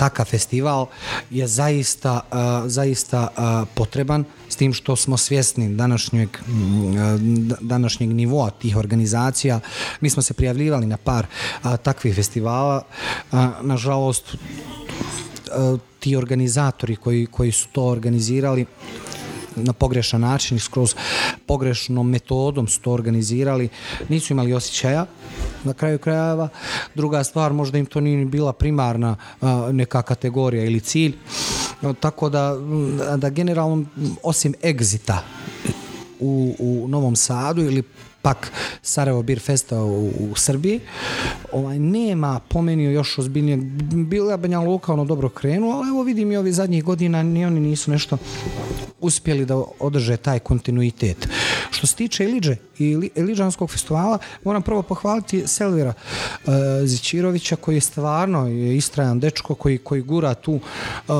takav 0.00 0.26
festival 0.26 0.86
je 1.30 1.46
zaista, 1.46 2.20
uh, 2.32 2.70
zaista 2.70 3.28
uh, 3.28 3.68
potreban 3.74 4.24
s 4.48 4.56
tim 4.56 4.72
što 4.72 4.96
smo 4.96 5.16
svjesni 5.16 5.74
današnjeg, 5.76 6.28
uh, 6.28 7.20
današnjeg 7.60 8.10
nivoa 8.10 8.50
tih 8.50 8.76
organizacija. 8.76 9.60
Mi 10.00 10.10
smo 10.10 10.22
se 10.22 10.34
prijavljivali 10.34 10.86
na 10.86 10.96
par 10.96 11.26
takvih 11.82 12.14
festivala. 12.14 12.82
Nažalost, 13.62 14.36
ti 16.00 16.16
organizatori 16.16 16.96
koji, 16.96 17.26
koji 17.26 17.52
su 17.52 17.68
to 17.72 17.84
organizirali 17.84 18.66
na 19.56 19.72
pogrešan 19.72 20.20
način 20.20 20.56
i 20.56 20.60
skroz 20.60 20.94
pogrešnom 21.46 22.10
metodom 22.10 22.68
su 22.68 22.80
to 22.80 22.92
organizirali, 22.92 23.68
nisu 24.08 24.32
imali 24.32 24.52
osjećaja 24.52 25.06
na 25.64 25.74
kraju 25.74 25.98
krajeva. 25.98 26.48
Druga 26.94 27.24
stvar, 27.24 27.52
možda 27.52 27.78
im 27.78 27.86
to 27.86 28.00
nije 28.00 28.24
bila 28.24 28.52
primarna 28.52 29.16
neka 29.72 30.02
kategorija 30.02 30.64
ili 30.64 30.80
cilj. 30.80 31.16
Tako 32.00 32.28
da, 32.28 32.56
da 33.16 33.30
generalno, 33.30 33.84
osim 34.22 34.54
egzita 34.64 35.22
u, 36.20 36.54
u 36.58 36.88
Novom 36.88 37.16
Sadu 37.16 37.62
ili 37.62 37.82
pak 38.22 38.52
Sarajevo 38.82 39.22
Beer 39.22 39.40
Festa 39.40 39.82
u, 39.82 40.08
u 40.08 40.36
Srbiji. 40.36 40.80
Ovaj, 41.52 41.78
nema 41.78 42.40
pomenio 42.48 42.90
još 42.90 43.18
ozbiljnije. 43.18 43.56
Bila 43.92 44.36
Banja 44.36 44.60
Luka 44.60 44.92
ono 44.92 45.04
dobro 45.04 45.28
krenu, 45.28 45.70
ali 45.70 45.88
evo 45.88 46.02
vidim 46.02 46.32
i 46.32 46.36
ovih 46.36 46.54
zadnjih 46.54 46.84
godina 46.84 47.22
ni 47.22 47.46
oni 47.46 47.60
nisu 47.60 47.90
nešto 47.90 48.18
uspjeli 49.00 49.46
da 49.46 49.62
održe 49.78 50.16
taj 50.16 50.38
kontinuitet. 50.38 51.28
Što 51.70 51.86
se 51.86 51.94
tiče 51.94 52.24
Eliđe 52.24 52.56
i 52.78 53.10
Eliđanskog 53.16 53.70
festivala, 53.70 54.18
moram 54.44 54.62
prvo 54.62 54.82
pohvaliti 54.82 55.46
Selvira 55.46 55.92
uh, 55.92 56.52
Zičirovića 56.84 57.56
koji 57.56 57.74
je 57.74 57.80
stvarno 57.80 58.48
istrajan 58.48 59.20
dečko 59.20 59.54
koji, 59.54 59.78
koji 59.78 60.02
gura 60.02 60.34
tu, 60.34 60.52
uh, 60.52 61.14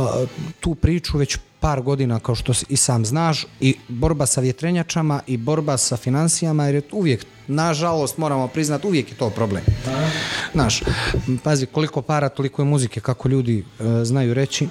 tu 0.61 0.75
priču 0.75 1.19
već 1.19 1.39
par 1.61 1.81
godina 1.81 2.21
kao 2.21 2.35
što 2.35 2.53
i 2.69 2.77
sam 2.77 3.05
znaš 3.05 3.47
i 3.61 3.77
borba 3.89 4.27
sa 4.27 4.41
vjetrenjačama 4.41 5.21
i 5.27 5.37
borba 5.37 5.77
sa 5.77 5.97
financijama 5.97 6.67
jer 6.67 6.75
je 6.75 6.83
uvijek 6.93 7.27
nažalost 7.47 8.19
moramo 8.19 8.49
priznati 8.49 8.87
uvijek 8.87 9.11
je 9.11 9.17
to 9.17 9.31
problem. 9.31 9.63
Znaš 10.53 10.83
pazi 11.45 11.67
koliko 11.67 12.03
para 12.03 12.29
toliko 12.29 12.63
je 12.63 12.67
muzike 12.67 13.01
kako 13.01 13.29
ljudi 13.29 13.59
e, 13.81 14.05
znaju 14.05 14.35
reći. 14.35 14.69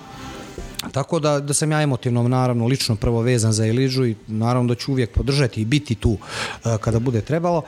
Tako 0.92 1.20
da, 1.20 1.40
da 1.40 1.54
sam 1.54 1.72
ja 1.72 1.82
emotivno, 1.82 2.28
naravno, 2.28 2.66
lično 2.66 2.96
prvo 2.96 3.22
vezan 3.22 3.52
za 3.54 3.68
Eliđu 3.68 4.06
i 4.06 4.16
naravno 4.28 4.68
da 4.68 4.76
ću 4.76 4.92
uvijek 4.92 5.12
podržati 5.12 5.62
i 5.62 5.66
biti 5.66 5.96
tu 5.96 6.12
uh, 6.12 6.78
kada 6.82 7.00
bude 7.00 7.22
trebalo 7.22 7.64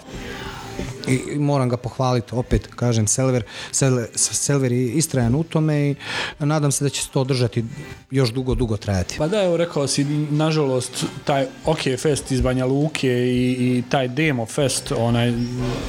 i 1.08 1.40
moram 1.40 1.70
ga 1.70 1.78
pohvaliti 1.78 2.36
opet 2.36 2.68
kažem 2.68 3.08
Selver 3.08 3.44
Selver, 3.72 4.08
Selver 4.16 4.72
je 4.72 4.88
istrajan 4.88 5.36
u 5.36 5.44
tome 5.44 5.90
i 5.90 5.96
nadam 6.40 6.72
se 6.72 6.84
da 6.84 6.90
će 6.90 7.02
se 7.02 7.10
to 7.10 7.22
održati 7.22 7.66
još 8.12 8.30
dugo 8.30 8.56
dugo 8.56 8.78
trajati. 8.78 9.16
Pa 9.18 9.28
da 9.28 9.44
evo 9.44 9.58
rekao 9.58 9.88
si 9.88 10.04
nažalost 10.30 11.06
taj 11.24 11.46
OK 11.66 11.82
Fest 11.98 12.32
iz 12.32 12.42
Banja 12.42 12.66
Luke 12.66 13.08
i, 13.08 13.52
i 13.52 13.84
taj 13.90 14.08
Demo 14.08 14.46
Fest 14.46 14.92
onaj 14.98 15.34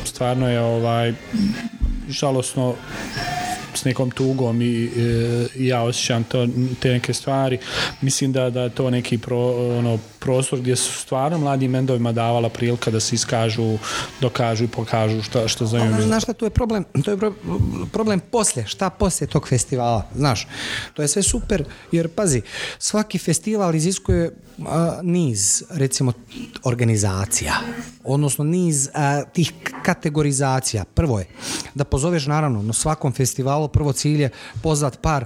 stvarno 0.05 0.51
je 0.51 0.61
ovaj 0.61 1.15
žalosno 2.09 2.75
s 3.75 3.85
nekom 3.85 4.11
tugom 4.11 4.63
i, 4.63 4.85
e, 4.85 5.47
i 5.57 5.67
ja 5.67 5.83
osjećam 5.83 6.25
to, 6.25 6.47
te 6.81 6.91
neke 6.91 7.15
stvari. 7.15 7.59
Mislim 8.01 8.33
da 8.33 8.51
da 8.51 8.69
to 8.69 8.91
neki 8.91 9.19
pro, 9.19 9.39
ono, 9.79 9.99
prostor 10.19 10.61
gdje 10.61 10.77
su 10.77 10.93
stvarno 10.93 11.39
mladim 11.39 11.71
mendovima 11.71 12.13
davala 12.13 12.49
prilika 12.49 12.91
da 12.91 13.01
se 13.01 13.15
iskažu, 13.15 13.79
dokažu 14.21 14.65
i 14.65 14.69
pokažu 14.69 15.02
šta, 15.23 15.49
šta 15.49 15.67
znaju. 15.67 15.93
Pa, 15.97 16.03
znaš 16.03 16.23
šta, 16.23 16.33
tu 16.33 16.45
je 16.45 16.51
problem, 16.51 16.85
to 17.05 17.11
je 17.11 17.19
problem 17.93 18.21
poslije, 18.21 18.67
šta 18.67 18.91
poslije 18.91 19.29
tog 19.29 19.49
festivala, 19.49 20.07
znaš. 20.15 20.47
To 20.95 21.03
je 21.03 21.09
sve 21.09 21.23
super, 21.23 21.65
jer 21.93 22.09
pazi, 22.09 22.43
svaki 22.79 23.19
festival 23.19 23.75
iziskuje 23.75 24.37
a, 24.67 24.99
niz, 25.03 25.63
recimo, 25.71 26.13
organizacija, 26.65 27.55
odnosno 28.05 28.45
niz 28.45 28.89
a, 28.95 29.25
tih 29.25 29.53
kategorizacija. 29.83 30.85
Prvo 30.85 31.19
je 31.19 31.27
da 31.75 31.85
pozoveš, 31.85 32.27
naravno, 32.27 32.63
na 32.63 32.73
svakom 32.73 33.13
festivalu 33.13 33.69
prvo 33.69 33.93
cilj 33.93 34.23
je 34.23 34.31
pozvat 34.63 34.99
par 35.01 35.25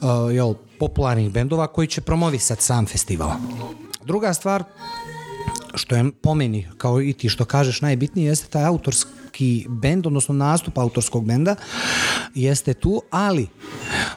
a, 0.00 0.28
jel, 0.32 0.54
popularnih 0.78 1.30
bendova 1.30 1.66
koji 1.66 1.88
će 1.88 2.00
promovisati 2.00 2.64
sam 2.64 2.86
festival. 2.86 3.30
Druga 4.04 4.34
stvar, 4.34 4.64
što 5.74 5.96
je 5.96 6.10
po 6.22 6.34
meni, 6.34 6.68
kao 6.78 7.02
i 7.02 7.12
ti 7.12 7.28
što 7.28 7.44
kažeš, 7.44 7.80
najbitnije 7.80 8.28
jeste 8.28 8.46
taj 8.48 8.64
autorski 8.64 9.66
bend, 9.68 10.06
odnosno 10.06 10.34
nastup 10.34 10.78
autorskog 10.78 11.24
benda, 11.24 11.56
jeste 12.34 12.74
tu, 12.74 13.02
ali 13.10 13.46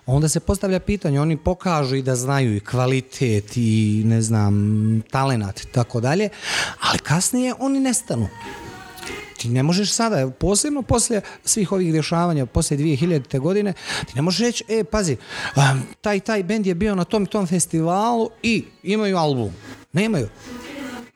onda 0.06 0.30
se 0.30 0.40
postavlja 0.40 0.80
pitanje, 0.80 1.22
oni 1.22 1.38
pokažu 1.38 1.96
i 1.96 2.02
da 2.02 2.16
znaju 2.16 2.56
i 2.56 2.60
kvalitet 2.60 3.58
i 3.58 4.02
ne 4.06 4.22
znam, 4.22 4.54
talenat 5.12 5.62
i 5.62 5.68
tako 5.68 6.02
dalje, 6.02 6.30
ali 6.82 7.00
kasnije 7.00 7.54
oni 7.60 7.80
nestanu. 7.80 8.28
Ti 9.38 9.50
ne 9.50 9.64
možeš 9.64 9.92
sada, 9.92 10.30
posebno 10.30 10.82
poslije 10.82 11.22
svih 11.46 11.72
ovih 11.72 11.94
dešavanja, 11.94 12.46
poslije 12.46 12.78
2000. 12.78 13.40
godine, 13.40 13.74
ti 14.06 14.12
ne 14.16 14.22
možeš 14.22 14.40
reći, 14.40 14.64
e, 14.70 14.84
pazi, 14.84 15.18
taj 16.02 16.20
taj 16.20 16.44
bend 16.44 16.66
je 16.66 16.76
bio 16.76 16.96
na 16.96 17.04
tom 17.04 17.26
tom 17.26 17.48
festivalu 17.48 18.30
i 18.44 18.66
imaju 18.84 19.18
album. 19.18 19.52
Nemaju 19.94 20.30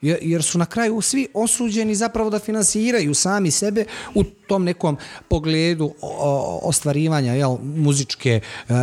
jer 0.01 0.43
su 0.43 0.57
na 0.57 0.65
kraju 0.65 1.01
svi 1.01 1.27
osuđeni 1.33 1.95
zapravo 1.95 2.29
da 2.29 2.39
finansiraju 2.39 3.13
sami 3.13 3.51
sebe 3.51 3.85
u 4.15 4.23
tom 4.23 4.63
nekom 4.63 4.97
pogledu 5.27 5.93
ostvarivanja 6.61 7.33
jel, 7.33 7.57
muzičke 7.63 8.39
e, 8.69 8.73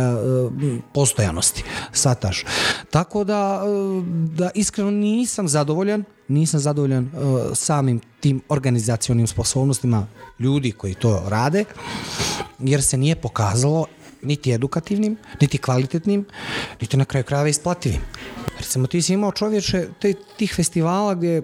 postojanosti 0.93 1.63
sataš. 1.91 2.45
Tako 2.89 3.23
da, 3.23 3.61
e, 3.65 4.01
da 4.35 4.49
iskreno 4.55 4.91
nisam 4.91 5.47
zadovoljan 5.47 6.03
nisam 6.29 6.59
zadovoljan 6.59 7.03
e, 7.03 7.09
samim 7.55 8.01
tim 8.19 8.41
organizacionim 8.49 9.27
sposobnostima 9.27 10.07
ljudi 10.39 10.71
koji 10.71 10.93
to 10.93 11.23
rade 11.27 11.65
jer 12.59 12.83
se 12.83 12.97
nije 12.97 13.15
pokazalo 13.15 13.85
niti 14.21 14.51
edukativnim, 14.51 15.17
niti 15.41 15.57
kvalitetnim, 15.57 16.25
niti 16.81 16.97
na 16.97 17.05
kraju 17.05 17.23
krajeva 17.23 17.49
isplativim. 17.49 18.01
Recimo 18.57 18.87
ti 18.87 19.01
si 19.01 19.13
imao 19.13 19.31
čovječe 19.31 19.87
te, 20.01 20.13
tih 20.37 20.53
festivala 20.55 21.15
gdje 21.15 21.41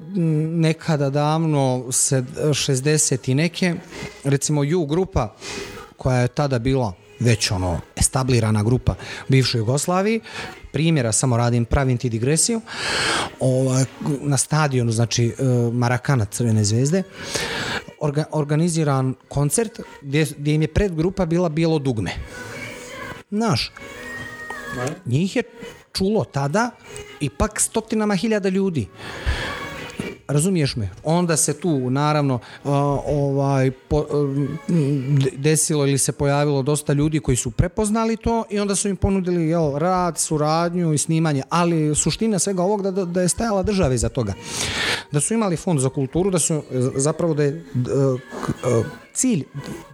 nekada 0.51 1.09
davno 1.09 1.85
se 1.91 2.23
60 2.37 3.29
i 3.31 3.35
neke, 3.35 3.75
recimo 4.23 4.63
ju 4.63 4.85
grupa 4.85 5.35
koja 5.97 6.17
je 6.17 6.27
tada 6.27 6.59
bila 6.59 6.93
već 7.19 7.51
ono 7.51 7.79
establirana 7.95 8.63
grupa 8.63 8.95
bivšoj 9.27 9.59
Jugoslaviji, 9.59 10.21
primjera 10.71 11.11
samo 11.11 11.37
radim, 11.37 11.65
pravim 11.65 11.97
ti 11.97 12.09
digresiju, 12.09 12.61
ovaj, 13.39 13.85
na 14.21 14.37
stadionu, 14.37 14.91
znači 14.91 15.25
e, 15.25 15.33
Marakana 15.73 16.25
Crvene 16.25 16.63
zvezde, 16.63 17.03
organiziran 18.31 19.15
koncert 19.29 19.79
gdje, 20.01 20.25
gdje 20.37 20.53
im 20.53 20.61
je 20.61 20.67
predgrupa 20.67 21.25
bila 21.25 21.49
Bijelo 21.49 21.79
dugme. 21.79 22.11
Znaš, 23.35 23.71
njih 25.05 25.35
je 25.35 25.43
čulo 25.93 26.23
tada 26.23 26.71
ipak 27.19 27.59
stotinama 27.59 28.15
hiljada 28.15 28.49
ljudi. 28.49 28.87
Razumiješ 30.27 30.75
me? 30.75 30.89
Onda 31.03 31.37
se 31.37 31.59
tu 31.59 31.89
naravno 31.89 32.39
ovaj, 33.05 33.71
desilo 35.37 35.87
ili 35.87 35.97
se 35.97 36.11
pojavilo 36.11 36.61
dosta 36.61 36.93
ljudi 36.93 37.19
koji 37.19 37.37
su 37.37 37.51
prepoznali 37.51 38.17
to 38.17 38.43
i 38.49 38.59
onda 38.59 38.75
su 38.75 38.89
im 38.89 38.95
ponudili 38.95 39.47
jel, 39.49 39.77
rad, 39.77 40.17
suradnju 40.17 40.93
i 40.93 40.97
snimanje. 40.97 41.43
Ali 41.49 41.95
suština 41.95 42.39
svega 42.39 42.63
ovog 42.63 42.81
da, 42.91 43.05
da 43.05 43.21
je 43.21 43.29
stajala 43.29 43.63
država 43.63 43.93
iza 43.93 44.09
toga. 44.09 44.33
Da 45.11 45.19
su 45.19 45.33
imali 45.33 45.57
fond 45.57 45.79
za 45.79 45.89
kulturu, 45.89 46.31
da 46.31 46.39
su 46.39 46.63
zapravo 46.95 47.33
da 47.33 47.43
je 47.43 47.65
cilj 49.15 49.43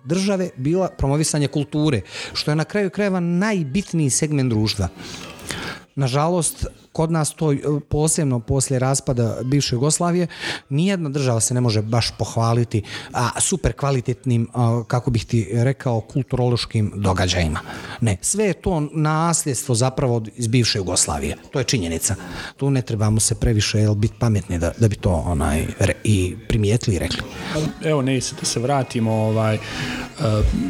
države 0.03 0.49
bila 0.57 0.89
promovisanje 0.97 1.47
kulture, 1.47 2.01
što 2.33 2.51
je 2.51 2.55
na 2.55 2.63
kraju 2.63 2.89
krajeva 2.89 3.19
najbitniji 3.19 4.09
segment 4.09 4.49
društva. 4.49 4.87
Nažalost, 5.95 6.65
kod 6.91 7.11
nas 7.11 7.33
to 7.33 7.53
e, 7.53 7.57
posebno 7.89 8.39
poslije 8.39 8.79
raspada 8.79 9.37
bivše 9.43 9.75
Jugoslavije 9.75 10.27
nijedna 10.69 11.09
država 11.09 11.39
se 11.39 11.53
ne 11.53 11.61
može 11.61 11.81
baš 11.81 12.11
pohvaliti 12.17 12.83
a 13.13 13.41
super 13.41 13.73
kvalitetnim 13.73 14.47
kako 14.87 15.11
bih 15.11 15.25
ti 15.25 15.49
rekao 15.53 16.01
kulturološkim 16.01 16.91
događajima. 16.95 17.59
Ne, 18.01 18.17
sve 18.21 18.45
je 18.45 18.53
to 18.53 18.79
nasljedstvo 18.93 19.75
zapravo 19.75 20.21
iz 20.35 20.47
bivše 20.47 20.77
Jugoslavije. 20.77 21.37
To 21.51 21.59
je 21.59 21.65
činjenica. 21.65 22.15
Tu 22.57 22.69
ne 22.69 22.81
trebamo 22.81 23.19
se 23.19 23.35
previše 23.35 23.77
biti 23.95 24.13
pametni 24.19 24.59
da, 24.59 24.71
da 24.79 24.87
bi 24.87 24.95
to 24.95 25.23
onaj 25.25 25.65
i 26.03 26.35
primijetili 26.47 26.95
i 26.95 26.99
rekli. 26.99 27.21
Evo 27.83 28.01
ne 28.01 28.19
da 28.39 28.45
se 28.45 28.59
vratimo 28.59 29.11
ovaj 29.11 29.55
uh, 29.55 29.61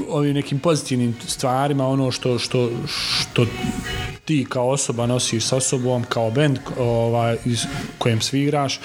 ovim 0.10 0.34
nekim 0.34 0.60
pozitivnim 0.60 1.16
stvarima 1.28 1.88
ono 1.88 2.12
što, 2.12 2.40
što, 2.40 2.70
što 2.88 3.46
ti 4.26 4.46
kao 4.50 4.70
osoba 4.70 5.08
nosiš 5.08 5.46
sa 5.46 5.60
sobom 5.60 6.04
kao 6.12 6.32
bend 6.32 6.60
ovaj, 6.78 7.38
iz 7.46 7.66
kojem 7.98 8.22
sviraš. 8.22 8.80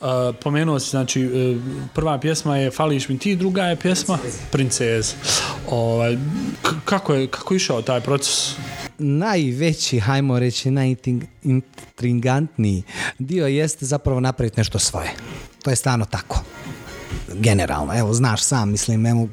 Uh, 0.00 0.06
pomenuo 0.42 0.80
si, 0.80 0.90
znači, 0.90 1.22
e, 1.22 1.56
prva 1.94 2.18
pjesma 2.18 2.56
je 2.56 2.70
Fališ 2.70 3.08
mi 3.08 3.18
ti, 3.18 3.36
druga 3.36 3.62
je 3.62 3.76
pjesma 3.76 4.18
Princez. 4.50 5.14
Ovaj, 5.70 6.18
kako, 6.84 7.14
je, 7.14 7.26
kako 7.26 7.54
je 7.54 7.56
išao 7.56 7.82
taj 7.82 8.00
proces? 8.00 8.54
najveći, 8.98 9.98
hajmo 9.98 10.38
reći, 10.38 10.70
najintrigantniji 10.70 12.82
dio 13.18 13.46
jeste 13.46 13.86
zapravo 13.86 14.20
napraviti 14.20 14.60
nešto 14.60 14.78
svoje. 14.78 15.10
To 15.62 15.70
je 15.70 15.76
stvarno 15.76 16.04
tako. 16.04 16.40
Generalno, 17.32 17.98
evo, 17.98 18.12
znaš 18.12 18.42
sam, 18.42 18.70
mislim, 18.70 19.06
evo, 19.06 19.28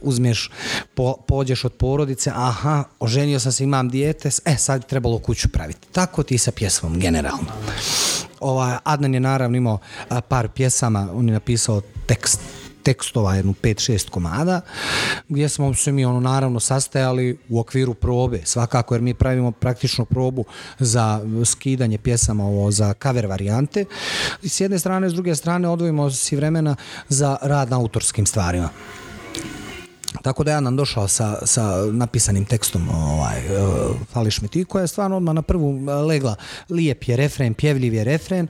uzmeš, 0.00 0.50
po, 0.94 1.16
pođeš 1.28 1.64
od 1.64 1.72
porodice, 1.72 2.30
aha, 2.34 2.84
oženio 3.00 3.40
sam 3.40 3.52
se, 3.52 3.64
imam 3.64 3.88
dijete, 3.88 4.30
e, 4.44 4.56
sad 4.56 4.86
trebalo 4.86 5.18
kuću 5.18 5.48
praviti. 5.48 5.88
Tako 5.92 6.22
ti 6.22 6.38
sa 6.38 6.52
pjesmom, 6.52 7.00
generalno. 7.00 7.52
Ovaj, 8.40 8.76
Adnan 8.84 9.14
je 9.14 9.20
naravno 9.20 9.56
imao 9.56 9.78
par 10.28 10.48
pjesama, 10.48 11.08
on 11.12 11.28
je 11.28 11.32
napisao 11.32 11.80
tekst 12.06 12.40
tekstova, 12.88 13.34
jednu 13.34 13.54
5-6 13.62 14.10
komada, 14.10 14.60
gdje 15.28 15.48
smo 15.48 15.74
se 15.74 15.92
mi 15.92 16.04
ono 16.04 16.20
naravno 16.20 16.60
sastajali 16.60 17.38
u 17.48 17.60
okviru 17.60 17.94
probe, 17.94 18.40
svakako 18.44 18.94
jer 18.94 19.02
mi 19.02 19.14
pravimo 19.14 19.50
praktično 19.50 20.04
probu 20.04 20.44
za 20.78 21.20
skidanje 21.44 21.98
pjesama 21.98 22.44
ovo, 22.44 22.70
za 22.70 22.94
cover 23.02 23.26
varijante. 23.26 23.84
S 24.42 24.60
jedne 24.60 24.78
strane, 24.78 25.10
s 25.10 25.12
druge 25.12 25.34
strane 25.34 25.68
odvojimo 25.68 26.10
si 26.10 26.36
vremena 26.36 26.76
za 27.08 27.36
rad 27.42 27.70
na 27.70 27.76
autorskim 27.76 28.26
stvarima. 28.26 28.68
Tako 30.22 30.44
da 30.44 30.50
ja 30.50 30.60
nam 30.60 30.76
došao 30.76 31.08
sa, 31.08 31.46
sa 31.46 31.84
napisanim 31.92 32.44
tekstom 32.44 32.88
ovaj, 32.90 33.38
uh, 33.38 33.96
Fališ 34.12 34.40
mi 34.40 34.48
ti, 34.48 34.64
koja 34.64 34.82
je 34.82 34.88
stvarno 34.88 35.16
odmah 35.16 35.34
na 35.34 35.42
prvu 35.42 35.90
e, 35.90 35.92
legla. 35.92 36.34
Lijep 36.70 37.04
je 37.08 37.16
refren, 37.16 37.54
pjevljiv 37.54 37.94
je 37.94 38.04
refren. 38.04 38.48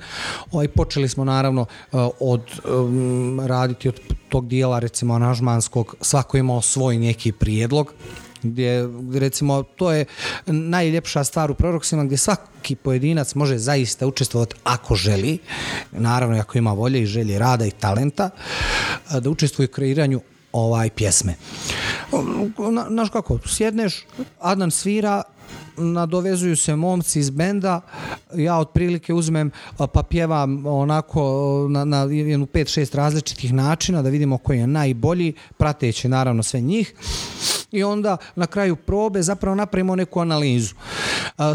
Ovaj, 0.52 0.68
počeli 0.68 1.08
smo 1.08 1.24
naravno 1.24 1.60
uh, 1.60 2.08
od 2.20 2.42
um, 2.64 3.40
raditi 3.40 3.88
od 3.88 4.00
tog 4.28 4.48
dijela 4.48 4.78
recimo 4.78 5.14
anažmanskog, 5.14 5.94
svako 6.00 6.36
imao 6.36 6.62
svoj 6.62 6.98
neki 6.98 7.32
prijedlog 7.32 7.92
gdje 8.42 8.88
recimo 9.14 9.62
to 9.62 9.92
je 9.92 10.04
najljepša 10.46 11.24
stvar 11.24 11.50
u 11.50 11.54
proroksima 11.54 12.04
gdje 12.04 12.18
svaki 12.18 12.74
pojedinac 12.74 13.34
može 13.34 13.58
zaista 13.58 14.06
učestvovati 14.06 14.54
ako 14.64 14.94
želi, 14.94 15.38
naravno 15.92 16.40
ako 16.40 16.58
ima 16.58 16.72
volje 16.72 17.02
i 17.02 17.06
želje 17.06 17.38
rada 17.38 17.66
i 17.66 17.70
talenta, 17.70 18.30
da 19.20 19.30
učestvuje 19.30 19.68
u 19.68 19.72
kreiranju 19.72 20.20
ovaj 20.58 20.90
pjesme. 20.90 21.34
Znaš 22.88 23.10
kako, 23.10 23.38
sjedneš, 23.46 24.06
Adnan 24.40 24.70
svira, 24.70 25.22
nadovezuju 25.76 26.56
se 26.56 26.76
momci 26.76 27.20
iz 27.20 27.30
benda, 27.30 27.80
ja 28.34 28.58
otprilike 28.58 29.14
uzmem 29.14 29.50
pa 29.76 30.02
pjevam 30.02 30.66
onako 30.66 31.22
na, 31.70 31.84
na 31.84 32.02
jednu 32.02 32.46
5-6 32.46 32.96
različitih 32.96 33.52
načina 33.52 34.02
da 34.02 34.08
vidimo 34.08 34.38
koji 34.38 34.58
je 34.58 34.66
najbolji, 34.66 35.32
prateći 35.56 36.08
naravno 36.08 36.42
sve 36.42 36.60
njih 36.60 36.94
i 37.70 37.84
onda 37.84 38.16
na 38.36 38.46
kraju 38.46 38.76
probe 38.76 39.22
zapravo 39.22 39.54
napravimo 39.54 39.96
neku 39.96 40.20
analizu. 40.20 40.74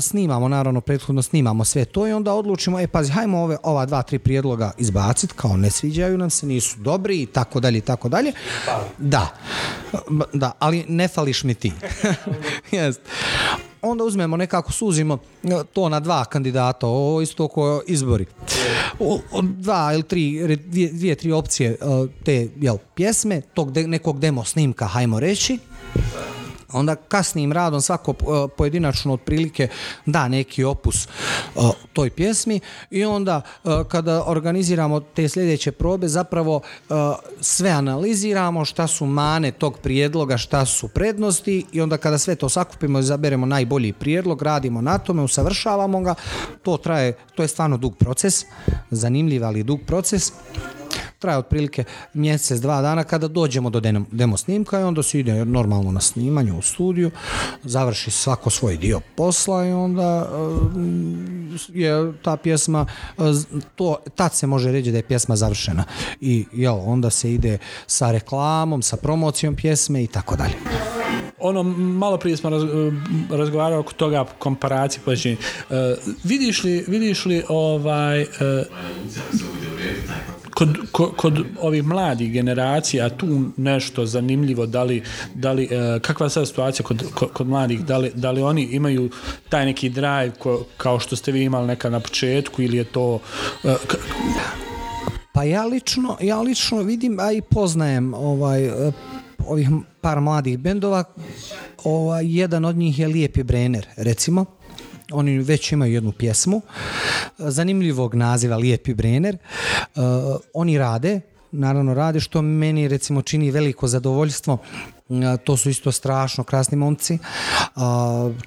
Snimamo, 0.02 0.48
naravno, 0.48 0.82
prethodno 0.82 1.22
snimamo 1.22 1.66
sve 1.66 1.86
to 1.86 2.08
i 2.08 2.14
onda 2.14 2.34
odlučimo, 2.34 2.80
e 2.80 2.88
pazi, 2.88 3.12
hajmo 3.12 3.42
ove, 3.42 3.58
ova 3.64 3.86
dva, 3.86 4.02
tri 4.02 4.20
prijedloga 4.20 4.72
izbaciti, 4.78 5.34
kao 5.36 5.58
ne 5.58 5.70
sviđaju 5.70 6.18
nam 6.18 6.30
se, 6.30 6.46
nisu 6.46 6.78
dobri 6.80 7.22
i 7.22 7.26
tako 7.26 7.60
dalje 7.60 7.78
i 7.78 7.82
tako 7.82 8.10
dalje. 8.10 8.32
Da, 8.98 9.28
da, 10.34 10.52
ali 10.60 10.86
ne 10.88 11.08
fališ 11.08 11.44
mi 11.44 11.56
ti. 11.56 11.72
Jest 12.72 13.02
onda 13.84 14.04
uzmemo 14.04 14.38
nekako 14.38 14.72
suzimo 14.72 15.18
to 15.74 15.90
na 15.90 16.00
dva 16.00 16.26
kandidata, 16.26 16.88
ovo 16.88 17.22
isto 17.22 17.48
ko 17.48 17.82
izbori. 17.88 18.26
dva 19.42 19.94
ili 19.94 20.04
tri, 20.04 20.58
dvije, 20.58 20.92
dvije 20.92 21.16
tri 21.16 21.32
opcije 21.32 21.78
te 22.26 22.48
jel, 22.62 22.78
pjesme, 22.96 23.42
tog 23.42 23.78
nekog 23.78 24.20
demo 24.20 24.44
snimka, 24.44 24.86
hajmo 24.86 25.20
reći, 25.20 25.60
onda 26.74 26.96
kasnim 26.96 27.52
radom 27.52 27.82
svako 27.82 28.12
e, 28.12 28.48
pojedinačno 28.58 29.14
otprilike 29.14 29.68
da 30.06 30.28
neki 30.28 30.64
opus 30.64 31.06
e, 31.06 31.10
toj 31.94 32.10
pjesmi 32.10 32.60
i 32.92 33.06
onda 33.06 33.42
e, 33.64 33.70
kada 33.88 34.24
organiziramo 34.26 35.00
te 35.00 35.30
sljedeće 35.30 35.72
probe 35.72 36.08
zapravo 36.08 36.62
sve 37.42 37.70
analiziramo 37.70 38.66
šta 38.66 38.88
su 38.88 39.06
mane 39.06 39.52
tog 39.52 39.78
prijedloga, 39.78 40.38
šta 40.38 40.66
su 40.66 40.88
prednosti 40.88 41.66
i 41.72 41.82
onda 41.82 41.98
kada 41.98 42.18
sve 42.18 42.36
to 42.36 42.50
sakupimo 42.50 43.00
i 43.00 43.04
zaberemo 43.04 43.46
najbolji 43.46 43.94
prijedlog, 43.94 44.42
radimo 44.42 44.82
na 44.82 44.98
tome, 44.98 45.22
usavršavamo 45.22 46.02
ga, 46.02 46.16
to 46.64 46.78
traje, 46.78 47.18
to 47.36 47.42
je 47.42 47.48
stvarno 47.48 47.78
dug 47.78 47.98
proces, 47.98 48.46
zanimljiv 48.92 49.46
ali 49.46 49.64
dug 49.64 49.80
proces 49.88 50.32
traje 51.24 51.38
otprilike 51.38 51.84
mjesec, 52.14 52.60
dva 52.60 52.82
dana 52.82 53.04
kada 53.04 53.28
dođemo 53.28 53.70
do 53.70 53.80
demo, 54.12 54.38
snimka 54.38 54.80
i 54.80 54.84
onda 54.84 55.04
se 55.04 55.20
ide 55.20 55.46
normalno 55.46 55.92
na 55.92 56.02
snimanje 56.02 56.52
u 56.54 56.62
studiju, 56.62 57.12
završi 57.64 58.12
svako 58.12 58.50
svoj 58.50 58.78
dio 58.78 59.00
posla 59.16 59.66
i 59.66 59.72
onda 59.72 60.30
uh, 60.32 60.72
je 61.74 62.14
ta 62.22 62.38
pjesma, 62.38 62.86
uh, 63.18 63.26
to, 63.76 63.96
tad 64.16 64.36
se 64.36 64.48
može 64.48 64.72
reći 64.72 64.92
da 64.92 64.98
je 64.98 65.08
pjesma 65.08 65.36
završena 65.36 65.84
i 66.22 66.46
jel, 66.54 66.80
onda 66.86 67.10
se 67.10 67.34
ide 67.34 67.58
sa 67.88 68.12
reklamom, 68.12 68.82
sa 68.82 68.98
promocijom 68.98 69.56
pjesme 69.56 70.04
i 70.04 70.08
tako 70.08 70.36
dalje 70.36 70.56
ono, 71.40 71.64
malo 71.74 72.18
prije 72.18 72.38
smo 72.38 72.50
raz, 72.50 72.64
razgovarali 73.30 73.80
oko 73.80 73.94
toga 73.94 74.26
komparacije 74.40 75.02
pođenja. 75.06 75.38
Uh, 75.70 75.76
vidiš 76.24 76.64
li, 76.64 76.86
vidiš 76.88 77.26
li 77.26 77.44
ovaj 77.50 78.22
uh, 78.22 78.28
kod, 80.54 80.78
kod, 80.92 81.16
kod 81.16 81.46
ovih 81.62 81.84
mladih 81.84 82.32
generacija 82.32 83.10
tu 83.10 83.42
nešto 83.58 84.06
zanimljivo 84.06 84.66
da 84.66 84.84
li, 84.84 85.04
da 85.36 85.52
li 85.52 85.64
uh, 85.66 86.02
kakva 86.02 86.26
je 86.26 86.30
sad 86.30 86.48
situacija 86.48 86.86
kod, 86.86 87.04
kod, 87.14 87.32
kod 87.34 87.48
mladih? 87.48 87.86
Da 87.86 87.98
li, 87.98 88.12
da 88.16 88.32
li 88.32 88.42
oni 88.42 88.64
imaju 88.64 89.10
taj 89.50 89.66
neki 89.66 89.90
drive 89.90 90.32
ko, 90.40 90.66
kao 90.78 91.00
što 91.00 91.16
ste 91.16 91.32
vi 91.32 91.44
imali 91.44 91.68
neka 91.68 91.90
na 91.90 92.00
početku 92.00 92.62
ili 92.62 92.78
je 92.78 92.84
to 92.84 93.20
uh, 93.64 93.72
pa 95.34 95.44
ja 95.44 95.66
lično, 95.66 96.18
ja 96.22 96.42
lično 96.42 96.82
vidim, 96.82 97.20
a 97.20 97.32
i 97.32 97.42
poznajem 97.42 98.14
ovaj, 98.14 98.70
ovih 99.48 99.70
par 100.02 100.22
mladih 100.22 100.60
bendova, 100.60 101.04
ovaj, 101.84 102.26
jedan 102.28 102.66
od 102.66 102.76
njih 102.76 103.00
je 103.00 103.08
Lijepi 103.08 103.44
Brenner, 103.44 103.88
recimo, 103.98 104.46
oni 105.14 105.40
već 105.40 105.72
imaju 105.72 105.94
jednu 105.94 106.12
pjesmu 106.12 106.62
zanimljivog 107.38 108.16
naziva 108.16 108.58
Lijepi 108.58 108.94
Brenner. 108.94 109.38
Uh, 109.96 110.04
oni 110.54 110.78
rade, 110.78 111.22
naravno 111.52 111.94
rade 111.94 112.20
što 112.20 112.42
meni 112.42 112.88
recimo 112.88 113.22
čini 113.22 113.52
veliko 113.52 113.88
zadovoljstvo. 113.88 114.58
To 115.44 115.58
su 115.58 115.70
isto 115.70 115.92
strašno 115.92 116.44
krasni 116.44 116.78
momci. 116.78 117.18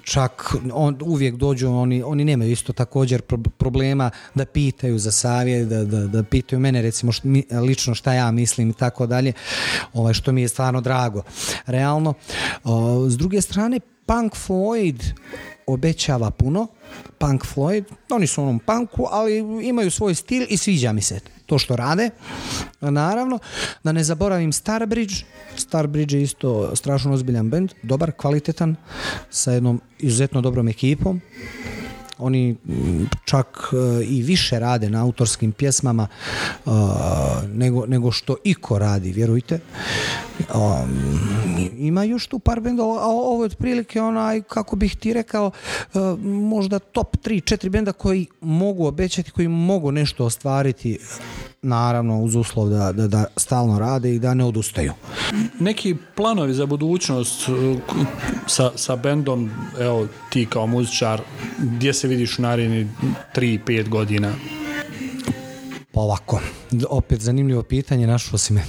Čak 0.03 0.55
on, 0.73 0.97
uvijek 1.01 1.35
dođu 1.35 1.69
oni, 1.69 2.03
oni 2.03 2.25
nemaju 2.25 2.51
isto 2.51 2.73
također 2.73 3.21
problema 3.57 4.11
da 4.35 4.45
pitaju 4.45 4.99
za 4.99 5.11
savjet 5.11 5.67
da, 5.67 5.85
da, 5.85 6.07
da 6.07 6.23
pitaju 6.23 6.59
mene 6.59 6.81
recimo 6.81 7.11
što, 7.11 7.27
mi, 7.27 7.43
lično 7.51 7.95
šta 7.95 8.13
ja 8.13 8.31
mislim 8.31 8.69
i 8.69 8.73
tako 8.73 9.07
dalje 9.07 9.33
ovaj, 9.93 10.13
što 10.13 10.31
mi 10.31 10.41
je 10.41 10.47
stvarno 10.47 10.81
drago 10.81 11.23
realno. 11.65 12.13
S 13.07 13.17
druge 13.17 13.41
strane 13.41 13.79
Punk 14.05 14.33
Floyd 14.47 15.03
obećava 15.67 16.31
puno 16.31 16.67
Punk 17.17 17.43
Floyd, 17.55 17.83
oni 18.09 18.27
su 18.27 18.41
u 18.41 18.43
onom 18.43 18.59
punku, 18.59 19.07
ali 19.11 19.37
imaju 19.63 19.91
svoj 19.91 20.15
stil 20.15 20.45
i 20.49 20.57
sviđa 20.57 20.93
mi 20.93 21.01
se 21.01 21.19
to 21.45 21.59
što 21.59 21.75
rade. 21.75 22.09
Naravno, 22.81 23.39
da 23.83 23.91
ne 23.91 24.03
zaboravim 24.03 24.53
Starbridge. 24.53 25.15
Starbridge 25.55 26.15
je 26.15 26.23
isto 26.23 26.75
strašno 26.75 27.13
ozbiljan 27.13 27.49
band, 27.49 27.71
dobar, 27.83 28.11
kvalitetan, 28.11 28.75
sa 29.29 29.51
jednom 29.51 29.81
izuzetno 29.99 30.41
dobrom 30.41 30.67
ekipom 30.67 31.21
oni 32.19 32.55
čak 33.25 33.69
uh, 33.71 34.07
i 34.07 34.21
više 34.21 34.59
rade 34.59 34.89
na 34.89 35.03
autorskim 35.03 35.51
pjesmama 35.51 36.07
uh, 36.65 36.73
nego, 37.53 37.85
nego 37.85 38.11
što 38.11 38.35
iko 38.43 38.79
radi, 38.79 39.11
vjerujte. 39.11 39.59
Um, 40.55 41.69
ima 41.77 42.03
još 42.03 42.27
tu 42.27 42.39
par 42.39 42.59
bendova, 42.59 43.01
a 43.01 43.05
ovo 43.05 43.43
je 43.43 43.45
otprilike 43.45 44.01
onaj, 44.01 44.41
kako 44.41 44.75
bih 44.75 44.95
ti 44.95 45.13
rekao, 45.13 45.51
uh, 45.93 46.19
možda 46.23 46.79
top 46.79 47.17
3-4 47.17 47.69
benda 47.69 47.91
koji 47.91 48.27
mogu 48.41 48.85
obećati, 48.85 49.31
koji 49.31 49.47
mogu 49.47 49.91
nešto 49.91 50.25
ostvariti 50.25 50.99
naravno 51.61 52.21
uz 52.21 52.35
uslov 52.35 52.69
da, 52.69 52.91
da, 52.91 53.07
da 53.07 53.25
stalno 53.37 53.79
rade 53.79 54.15
i 54.15 54.19
da 54.19 54.33
ne 54.33 54.43
odustaju. 54.43 54.93
Neki 55.59 55.95
planovi 56.15 56.53
za 56.53 56.65
budućnost 56.65 57.49
sa, 58.47 58.71
sa 58.75 58.95
bendom, 58.95 59.51
evo 59.79 60.07
ti 60.29 60.45
kao 60.49 60.67
muzičar, 60.67 61.21
gdje 61.57 61.93
se 61.93 62.07
vidiš 62.07 62.39
u 62.39 62.41
naredni 62.41 62.87
3-5 63.35 63.89
godina? 63.89 64.33
Pa 65.91 66.01
ovako, 66.01 66.41
opet 66.89 67.21
zanimljivo 67.21 67.63
pitanje, 67.63 68.07
našlo 68.07 68.37
si 68.37 68.53
me. 68.53 68.63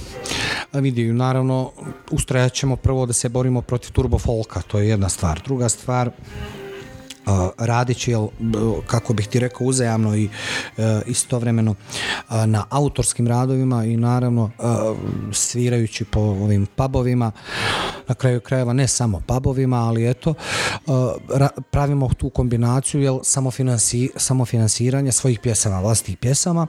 A 0.73 0.79
vidi, 0.79 1.13
naravno, 1.13 1.71
ustrajat 2.11 2.53
ćemo 2.53 2.75
prvo 2.75 3.05
da 3.05 3.13
se 3.13 3.29
borimo 3.29 3.61
protiv 3.61 3.91
turbo 3.91 4.19
folka, 4.19 4.61
to 4.61 4.79
je 4.79 4.89
jedna 4.89 5.09
stvar. 5.09 5.41
Druga 5.45 5.69
stvar, 5.69 6.11
radeći 7.57 8.11
jel, 8.11 8.27
kako 8.87 9.13
bih 9.13 9.27
ti 9.27 9.39
rekao 9.39 9.67
uzajamno 9.67 10.15
i 10.15 10.29
e, 10.77 11.01
istovremeno 11.07 11.75
na 12.45 12.65
autorskim 12.69 13.27
radovima 13.27 13.85
i 13.85 13.97
naravno 13.97 14.51
svirajući 15.31 16.05
po 16.05 16.19
ovim 16.19 16.65
pubovima 16.65 17.31
na 18.07 18.15
kraju 18.15 18.41
krajeva 18.41 18.73
ne 18.73 18.87
samo 18.87 19.21
pubovima 19.27 19.77
ali 19.77 20.09
eto 20.09 20.33
pravimo 21.71 22.09
tu 22.17 22.29
kombinaciju 22.29 23.01
jel, 23.01 23.19
samofinansi, 23.23 24.09
samofinansiranja 24.15 25.11
svojih 25.11 25.39
pjesama, 25.39 25.79
vlastih 25.79 26.17
pjesama 26.17 26.67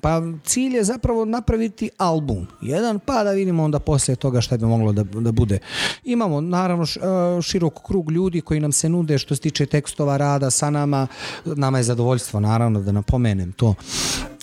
Pa 0.00 0.22
cilj 0.44 0.76
je 0.76 0.84
zapravo 0.84 1.24
napraviti 1.24 1.90
album. 1.98 2.46
Jedan, 2.60 2.98
pa 2.98 3.24
da 3.24 3.30
vidimo 3.30 3.64
onda 3.64 3.78
poslije 3.78 4.16
toga 4.16 4.40
šta 4.40 4.56
bi 4.56 4.66
moglo 4.66 4.92
da, 4.92 5.02
da 5.02 5.32
bude. 5.32 5.58
Imamo 6.04 6.40
naravno 6.40 6.84
e, 6.84 7.42
širok 7.42 7.86
krug 7.86 8.10
ljudi 8.10 8.40
koji 8.40 8.60
nam 8.60 8.72
se 8.72 8.88
nude 8.88 9.18
što 9.18 9.34
se 9.34 9.40
tiče 9.40 9.66
tekstova 9.66 10.16
rada 10.16 10.50
sa 10.50 10.70
nama. 10.70 11.06
Nama 11.44 11.78
je 11.78 11.84
zadovoljstvo 11.84 12.40
naravno 12.40 12.80
da 12.80 12.92
napomenem 12.92 13.52
to 13.52 13.74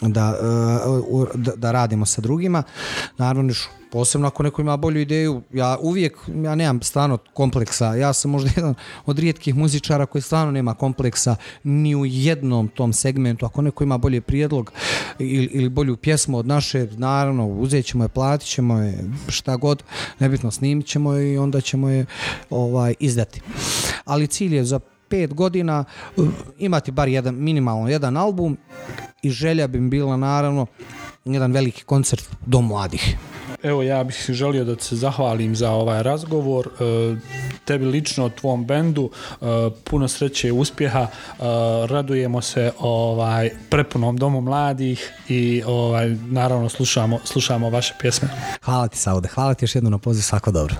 da, 0.01 0.35
e, 0.41 1.37
da, 1.37 1.55
da 1.55 1.71
radimo 1.71 2.05
sa 2.05 2.21
drugima. 2.21 2.63
Naravno 3.17 3.53
posebno 3.91 4.27
ako 4.27 4.43
neko 4.43 4.61
ima 4.61 4.77
bolju 4.77 5.01
ideju, 5.01 5.41
ja 5.53 5.77
uvijek, 5.81 6.17
ja 6.43 6.55
nemam 6.55 6.81
stvarno 6.81 7.17
kompleksa, 7.33 7.95
ja 7.95 8.13
sam 8.13 8.31
možda 8.31 8.49
jedan 8.55 8.75
od 9.05 9.19
rijetkih 9.19 9.55
muzičara 9.55 10.05
koji 10.05 10.21
stvarno 10.21 10.51
nema 10.51 10.73
kompleksa 10.73 11.35
ni 11.63 11.95
u 11.95 12.05
jednom 12.05 12.67
tom 12.67 12.93
segmentu, 12.93 13.45
ako 13.45 13.61
neko 13.61 13.83
ima 13.83 13.97
bolji 13.97 14.21
prijedlog 14.21 14.71
ili, 15.19 15.45
ili 15.45 15.69
bolju 15.69 15.97
pjesmu 15.97 16.37
od 16.37 16.47
naše, 16.47 16.87
naravno 16.97 17.47
uzet 17.47 17.85
ćemo 17.85 18.03
je, 18.03 18.07
platit 18.07 18.47
ćemo 18.47 18.79
je, 18.79 19.09
šta 19.27 19.55
god, 19.55 19.83
nebitno 20.19 20.51
snimit 20.51 20.87
ćemo 20.87 21.13
je 21.13 21.33
i 21.33 21.37
onda 21.37 21.61
ćemo 21.61 21.89
je 21.89 22.05
ovaj, 22.49 22.95
izdati. 22.99 23.41
Ali 24.05 24.27
cilj 24.27 24.55
je 24.55 24.63
za 24.65 24.79
pet 25.09 25.33
godina 25.33 25.83
uh, 26.17 26.27
imati 26.57 26.91
bar 26.91 27.07
jedan, 27.07 27.35
minimalno 27.35 27.89
jedan 27.89 28.17
album 28.17 28.57
i 29.25 29.29
želja 29.29 29.67
bi 29.67 29.79
bila 29.79 30.17
naravno 30.17 30.65
jedan 31.25 31.51
veliki 31.51 31.83
koncert 31.83 32.25
do 32.45 32.61
mladih. 32.61 33.17
Evo 33.63 33.83
ja 33.83 34.03
bih 34.03 34.25
želio 34.29 34.63
da 34.63 34.75
se 34.79 34.95
zahvalim 34.95 35.55
za 35.55 35.71
ovaj 35.71 36.03
razgovor, 36.03 36.67
e, 36.67 37.15
tebi 37.65 37.85
lično, 37.85 38.29
tvom 38.29 38.65
bendu, 38.65 39.09
e, 39.41 39.45
puno 39.83 40.07
sreće 40.07 40.47
i 40.47 40.51
uspjeha, 40.51 41.01
e, 41.01 41.07
radujemo 41.87 42.41
se 42.41 42.71
ovaj 42.79 43.49
prepunom 43.69 44.17
domu 44.17 44.41
mladih 44.41 45.11
i 45.29 45.63
ovaj 45.65 46.09
naravno 46.09 46.69
slušamo, 46.69 47.19
slušamo 47.23 47.69
vaše 47.69 47.93
pjesme. 47.99 48.29
Hvala 48.61 48.87
ti 48.87 48.97
Saude, 48.97 49.27
hvala 49.27 49.53
ti 49.53 49.65
još 49.65 49.75
jedno 49.75 49.89
na 49.89 49.97
poziv, 49.97 50.21
svako 50.21 50.51
dobro. 50.51 50.75